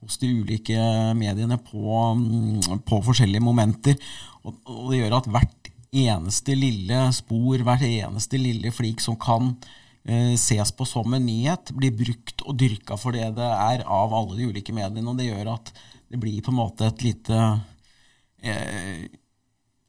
hos 0.00 0.16
de 0.22 0.30
ulike 0.32 0.80
mediene 1.18 1.60
på, 1.60 1.84
um, 1.92 2.80
på 2.88 3.02
forskjellige 3.04 3.44
momenter. 3.44 4.00
Og, 4.46 4.56
og, 4.64 4.86
det 4.88 5.02
gjør 5.02 5.18
at 5.18 5.28
hvert 5.34 5.70
eneste 5.90 6.56
lille 6.56 7.04
spor, 7.12 7.60
hvert 7.66 7.84
eneste 7.84 8.40
lille 8.40 8.72
flik 8.72 9.02
som 9.04 9.18
kan 9.20 9.54
ses 10.40 10.70
på 10.72 10.86
som 10.88 11.12
en 11.12 11.20
nyhet, 11.20 11.74
blir 11.76 11.92
brukt 11.92 12.40
og 12.48 12.54
dyrka 12.58 12.96
for 12.96 13.12
det 13.12 13.26
det 13.36 13.44
er 13.52 13.82
av 13.84 14.14
alle 14.16 14.38
de 14.38 14.46
ulike 14.48 14.72
mediene. 14.72 15.04
Og 15.12 15.18
det 15.18 15.26
gjør 15.28 15.50
at 15.52 15.68
det 16.08 16.18
blir 16.22 16.40
på 16.40 16.54
en 16.54 16.58
måte 16.62 16.88
et 16.88 17.04
lite 17.04 17.36
eh, 18.42 19.08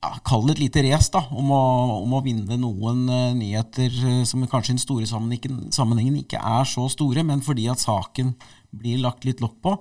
ja, 0.01 0.11
Kall 0.25 0.47
det 0.47 0.55
et 0.55 0.63
lite 0.63 0.83
race 0.87 1.23
om, 1.29 1.51
om, 1.53 2.15
å 2.17 2.23
vinne 2.25 2.57
noen 2.59 3.03
eh, 3.11 3.33
nyheter 3.37 3.97
uh, 4.01 4.21
som 4.27 4.45
kanskje 4.49 4.73
i 4.73 4.77
den 4.77 4.81
store 4.81 5.09
sammenhengen 5.09 6.17
ikke 6.23 6.41
er 6.41 6.65
så 6.69 6.87
store, 6.89 7.25
men 7.27 7.43
fordi 7.45 7.67
at 7.71 7.83
saken 7.83 8.33
blir 8.73 9.03
lagt 9.03 9.27
litt 9.27 9.43
lokk 9.43 9.59
på, 9.61 9.75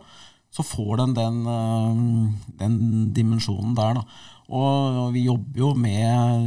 så 0.50 0.66
får 0.66 1.00
den 1.00 1.16
den, 1.16 1.40
uh, 1.46 2.52
den 2.60 2.76
dimensjonen 3.16 3.72
der. 3.78 4.02
Da. 4.02 4.04
Og, 4.50 5.00
vi 5.14 5.24
jobber 5.28 5.62
jo 5.62 5.72
med, 5.78 6.44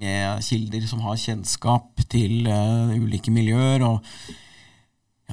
med, 0.00 0.42
kilder 0.46 0.88
som 0.88 1.02
har 1.02 1.18
kjennskap 1.18 2.04
til 2.08 2.46
ulike 2.46 3.34
miljøer. 3.34 3.82
og 3.82 4.44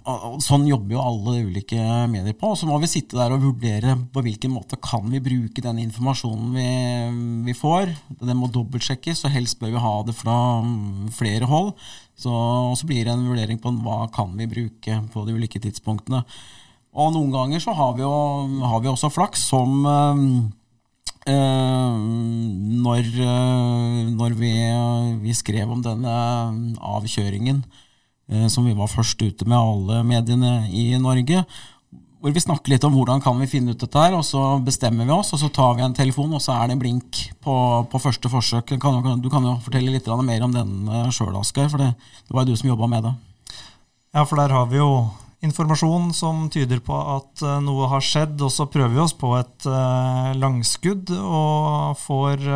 og 0.02 0.40
sånn 0.42 0.66
jobber 0.68 0.98
jo 0.98 1.04
alle 1.06 1.34
ulike 1.46 1.80
medier 2.12 2.36
på. 2.36 2.50
Så 2.58 2.68
må 2.68 2.80
vi 2.82 2.90
sitte 2.90 3.16
der 3.16 3.36
og 3.36 3.44
vurdere 3.46 3.94
på 4.12 4.24
hvilken 4.26 4.52
måte 4.56 4.80
kan 4.82 5.06
vi 5.12 5.22
bruke 5.24 5.64
den 5.64 5.80
informasjonen 5.86 6.50
vi, 6.58 6.72
vi 7.46 7.56
får. 7.56 7.94
Den 8.20 8.40
må 8.42 8.50
dobbeltsjekkes, 8.52 9.24
og 9.24 9.36
helst 9.36 9.62
bør 9.62 9.76
vi 9.76 9.84
ha 9.86 9.94
det 10.08 10.16
fra 10.18 10.38
flere 11.14 11.48
hold. 11.48 11.72
Så, 12.20 12.34
og 12.34 12.76
så 12.80 12.90
blir 12.90 13.06
det 13.06 13.14
en 13.14 13.30
vurdering 13.30 13.62
på 13.62 13.72
hva 13.86 14.08
kan 14.14 14.34
vi 14.40 14.50
bruke 14.50 15.00
på 15.14 15.28
de 15.28 15.38
ulike 15.38 15.62
tidspunktene. 15.62 16.24
Og 16.94 17.14
noen 17.14 17.32
ganger 17.34 17.62
så 17.62 17.78
har 17.78 17.96
vi, 17.96 18.04
jo, 18.04 18.18
har 18.66 18.84
vi 18.84 18.92
også 18.92 19.14
flaks, 19.14 19.46
som 19.54 19.86
øh, 19.86 20.20
når, 21.30 23.08
øh, 23.30 24.12
når 24.18 24.36
vi, 24.42 24.54
vi, 25.24 25.38
skrev 25.38 25.72
om 25.74 25.86
denne 25.86 26.20
avkjøringen 26.82 27.64
Eh, 27.64 27.83
som 28.50 28.66
vi 28.66 28.74
var 28.78 28.88
først 28.88 29.20
ute 29.22 29.46
med 29.46 29.58
alle 29.58 30.04
mediene 30.08 30.70
i 30.72 30.94
Norge. 31.02 31.44
Hvor 32.24 32.32
vi 32.32 32.40
snakker 32.40 32.72
litt 32.72 32.86
om 32.88 32.94
hvordan 32.96 33.20
kan 33.20 33.36
vi 33.36 33.50
finne 33.52 33.74
ut 33.76 33.82
dette 33.84 34.00
her, 34.00 34.14
og 34.16 34.24
så 34.24 34.56
bestemmer 34.64 35.04
vi 35.04 35.12
oss, 35.12 35.34
og 35.36 35.42
så 35.42 35.50
tar 35.52 35.74
vi 35.76 35.84
en 35.84 35.96
telefon, 35.98 36.32
og 36.32 36.40
så 36.40 36.54
er 36.56 36.72
det 36.72 36.78
blink 36.80 37.20
på, 37.44 37.56
på 37.92 38.00
første 38.00 38.32
forsøk. 38.32 38.72
Kan, 38.80 39.02
du 39.20 39.28
kan 39.28 39.44
jo 39.44 39.58
fortelle 39.66 39.92
litt 39.92 40.08
mer 40.08 40.46
om 40.46 40.56
den 40.56 40.72
sjøl, 41.12 41.36
Asgeir, 41.36 41.68
for 41.68 41.84
det, 41.84 41.90
det 42.24 42.38
var 42.38 42.48
jo 42.48 42.56
du 42.56 42.62
som 42.62 42.72
jobba 42.72 42.88
med 42.94 43.04
det. 43.10 43.12
Ja, 44.16 44.24
for 44.24 44.40
der 44.40 44.56
har 44.56 44.72
vi 44.72 44.80
jo 44.80 44.88
informasjon 45.44 46.14
som 46.16 46.46
tyder 46.48 46.80
på 46.80 46.96
at 46.96 47.44
uh, 47.44 47.58
noe 47.60 47.92
har 47.92 48.08
skjedd, 48.08 48.40
og 48.40 48.56
så 48.56 48.70
prøver 48.72 48.96
vi 48.96 49.04
oss 49.04 49.18
på 49.20 49.34
et 49.42 49.68
langskudd 50.40 51.12
og 51.20 52.00
får 52.00 52.48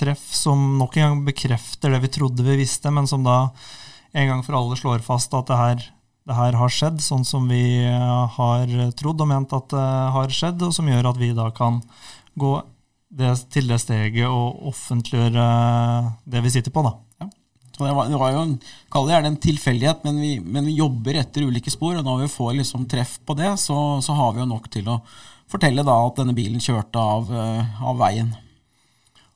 treff 0.00 0.26
som 0.34 0.72
nok 0.80 0.98
en 0.98 1.06
gang 1.06 1.24
bekrefter 1.30 1.94
det 1.94 2.02
vi 2.02 2.10
trodde 2.18 2.50
vi 2.50 2.58
visste, 2.64 2.90
men 2.90 3.06
som 3.06 3.22
da 3.22 3.44
en 4.14 4.30
gang 4.30 4.42
for 4.46 4.58
alle 4.58 4.78
slår 4.78 5.04
fast 5.04 5.34
at 5.34 5.50
det 5.50 5.58
her, 5.58 5.86
det 6.28 6.36
her 6.38 6.58
har 6.60 6.72
skjedd 6.72 7.02
sånn 7.02 7.26
som 7.26 7.48
vi 7.50 7.64
eh, 7.82 8.36
har 8.36 8.76
trodd 8.98 9.24
og 9.24 9.30
ment 9.30 9.54
at 9.56 9.72
det 9.74 9.88
har 10.16 10.36
skjedd, 10.38 10.62
og 10.62 10.74
som 10.76 10.88
gjør 10.90 11.10
at 11.10 11.20
vi 11.20 11.32
da 11.36 11.48
kan 11.54 11.82
gå 12.38 12.54
det, 13.14 13.34
til 13.54 13.70
det 13.70 13.80
steget 13.82 14.26
og 14.28 14.68
offentliggjøre 14.70 15.48
det 16.30 16.44
vi 16.44 16.54
sitter 16.54 16.74
på. 16.74 16.86
da. 16.86 16.94
Så 17.74 17.82
det 17.82 17.94
var, 17.94 18.06
det 18.06 18.18
var 18.18 18.30
jo 18.30 18.42
en, 18.44 18.54
Kall 18.92 19.08
det 19.08 19.16
gjerne 19.16 19.30
en 19.32 19.40
tilfeldighet, 19.42 20.04
men 20.06 20.20
vi, 20.22 20.32
men 20.38 20.66
vi, 20.68 20.76
jobber 20.78 21.18
etter 21.18 21.46
ulike 21.48 21.72
spor. 21.74 21.96
Og 21.98 22.06
når 22.06 22.24
vi 22.24 22.30
får 22.30 22.52
liksom 22.60 22.86
treff 22.90 23.16
på 23.26 23.34
det, 23.38 23.50
så, 23.58 23.78
så, 24.04 24.14
har 24.14 24.34
vi 24.34 24.44
jo 24.44 24.50
nok 24.50 24.68
til 24.70 24.90
å 24.92 25.00
fortelle 25.50 25.82
da 25.86 25.96
at 26.06 26.20
denne 26.20 26.36
bilen 26.36 26.62
kjørte 26.62 27.02
av, 27.02 27.32
eh, 27.34 27.82
av 27.82 27.98
veien. 27.98 28.30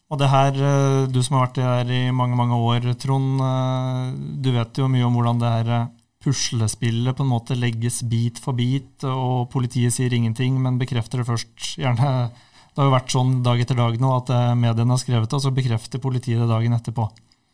Og 0.08 0.16
det 0.16 0.30
her, 0.32 0.56
eh, 0.56 1.06
du 1.12 1.20
som 1.22 1.36
har 1.36 1.48
vært 1.48 1.60
her 1.60 1.90
i 1.92 2.10
mange 2.10 2.36
mange 2.36 2.56
år, 2.56 2.94
Trond. 2.96 3.40
Eh, 3.44 4.12
du 4.40 4.50
vet 4.54 4.80
jo 4.80 4.88
mye 4.88 5.04
om 5.04 5.14
hvordan 5.18 5.40
det 5.42 5.50
her 5.52 5.68
eh, 5.68 5.88
puslespillet 6.24 7.16
på 7.16 7.24
en 7.26 7.32
måte 7.34 7.56
legges 7.56 8.00
bit 8.08 8.40
for 8.40 8.56
bit, 8.56 9.04
og 9.04 9.50
politiet 9.52 9.92
sier 9.92 10.12
ingenting, 10.12 10.56
men 10.60 10.80
bekrefter 10.80 11.20
det 11.20 11.28
først. 11.28 11.76
Gjerne, 11.76 12.30
Det 12.78 12.84
har 12.84 12.90
jo 12.92 12.94
vært 12.94 13.10
sånn 13.10 13.30
dag 13.42 13.60
etter 13.60 13.74
dag 13.74 13.96
nå 13.98 14.10
at 14.14 14.28
mediene 14.54 14.94
har 14.94 15.00
skrevet 15.02 15.28
det, 15.28 15.34
og 15.34 15.42
så 15.42 15.50
bekrefter 15.50 15.98
politiet 15.98 16.38
det 16.38 16.46
dagen 16.46 16.76
etterpå. 16.76 17.08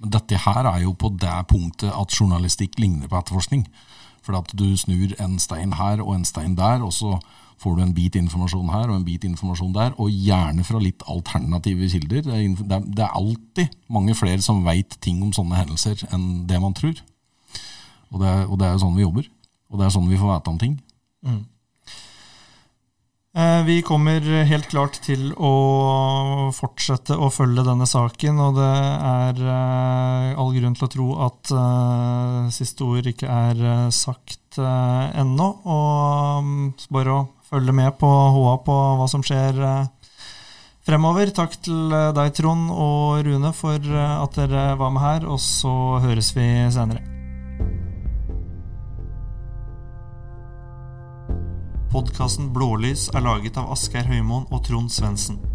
Dette 0.05 0.37
her 0.37 0.67
er 0.69 0.83
jo 0.83 0.93
på 0.93 1.09
det 1.17 1.47
punktet 1.49 1.89
at 1.89 2.13
journalistikk 2.13 2.77
ligner 2.79 3.09
på 3.09 3.17
etterforskning. 3.17 3.65
For 4.21 4.37
at 4.37 4.53
du 4.53 4.77
snur 4.77 5.15
en 5.19 5.39
stein 5.39 5.73
her 5.79 6.03
og 6.05 6.15
en 6.15 6.29
stein 6.29 6.59
der, 6.59 6.85
og 6.85 6.93
så 6.93 7.21
får 7.63 7.77
du 7.77 7.83
en 7.85 7.95
bit 7.97 8.17
informasjon 8.19 8.73
her 8.73 8.89
og 8.91 8.99
en 8.99 9.07
bit 9.07 9.25
informasjon 9.27 9.73
der, 9.77 9.95
og 10.01 10.13
gjerne 10.13 10.67
fra 10.67 10.81
litt 10.83 11.05
alternative 11.11 11.89
kilder. 11.95 12.27
Det 12.27 12.37
er, 12.37 12.85
det 12.85 13.07
er 13.07 13.17
alltid 13.17 13.79
mange 13.93 14.17
flere 14.19 14.43
som 14.45 14.65
veit 14.67 14.99
ting 15.05 15.23
om 15.25 15.33
sånne 15.37 15.63
hendelser 15.63 16.07
enn 16.13 16.45
det 16.51 16.61
man 16.63 16.77
tror. 16.77 16.99
Og 18.13 18.21
det, 18.23 18.29
er, 18.29 18.47
og 18.47 18.61
det 18.61 18.69
er 18.69 18.77
jo 18.77 18.85
sånn 18.85 18.99
vi 18.99 19.07
jobber. 19.07 19.27
Og 19.73 19.81
det 19.81 19.89
er 19.89 19.95
sånn 19.97 20.11
vi 20.11 20.21
får 20.21 20.31
vite 20.37 20.53
om 20.53 20.61
ting. 20.61 20.79
Mm. 21.27 21.43
Eh, 23.35 23.61
vi 23.67 23.81
kommer 23.83 24.23
helt 24.47 24.69
klart 24.71 25.01
til 25.03 25.33
å 25.35 26.53
fortsette 26.55 27.17
å 27.19 27.33
følge 27.35 27.65
denne 27.67 27.89
saken, 27.91 28.39
og 28.39 28.61
det 28.61 28.75
er 29.11 29.41
eh, 29.43 30.39
all 30.39 30.53
grunn 30.55 30.77
til 30.79 30.87
å 30.87 30.93
tro 30.93 31.07
at 31.27 31.51
uh, 31.51 32.47
siste 32.55 32.87
ord 32.87 33.09
ikke 33.11 33.27
er 33.27 33.91
sagt 33.91 34.61
ennå. 34.61 35.49
Og 35.67 36.47
um, 36.47 36.53
bare 36.95 37.17
å 37.17 37.25
følge 37.55 37.75
med 37.77 37.95
på 38.01 38.11
HA 38.11 38.55
på 38.67 38.77
hva 38.99 39.07
som 39.11 39.23
skjer 39.23 39.59
uh, 39.63 40.21
fremover. 40.87 41.31
Takk 41.35 41.55
til 41.63 41.95
deg, 42.17 42.35
Trond 42.35 42.69
og 42.75 43.23
Rune, 43.27 43.55
for 43.55 43.79
at 43.79 44.39
dere 44.39 44.73
var 44.81 44.95
med 44.95 45.05
her, 45.05 45.27
og 45.31 45.39
så 45.43 45.75
høres 46.05 46.35
vi 46.37 46.49
senere. 46.75 47.05
Podkasten 51.95 52.51
Blålys 52.51 53.07
er 53.15 53.23
laget 53.23 53.55
av 53.61 53.71
Asgeir 53.71 54.09
Høymoen 54.11 54.49
og 54.51 54.65
Trond 54.67 54.91
Svendsen. 54.91 55.54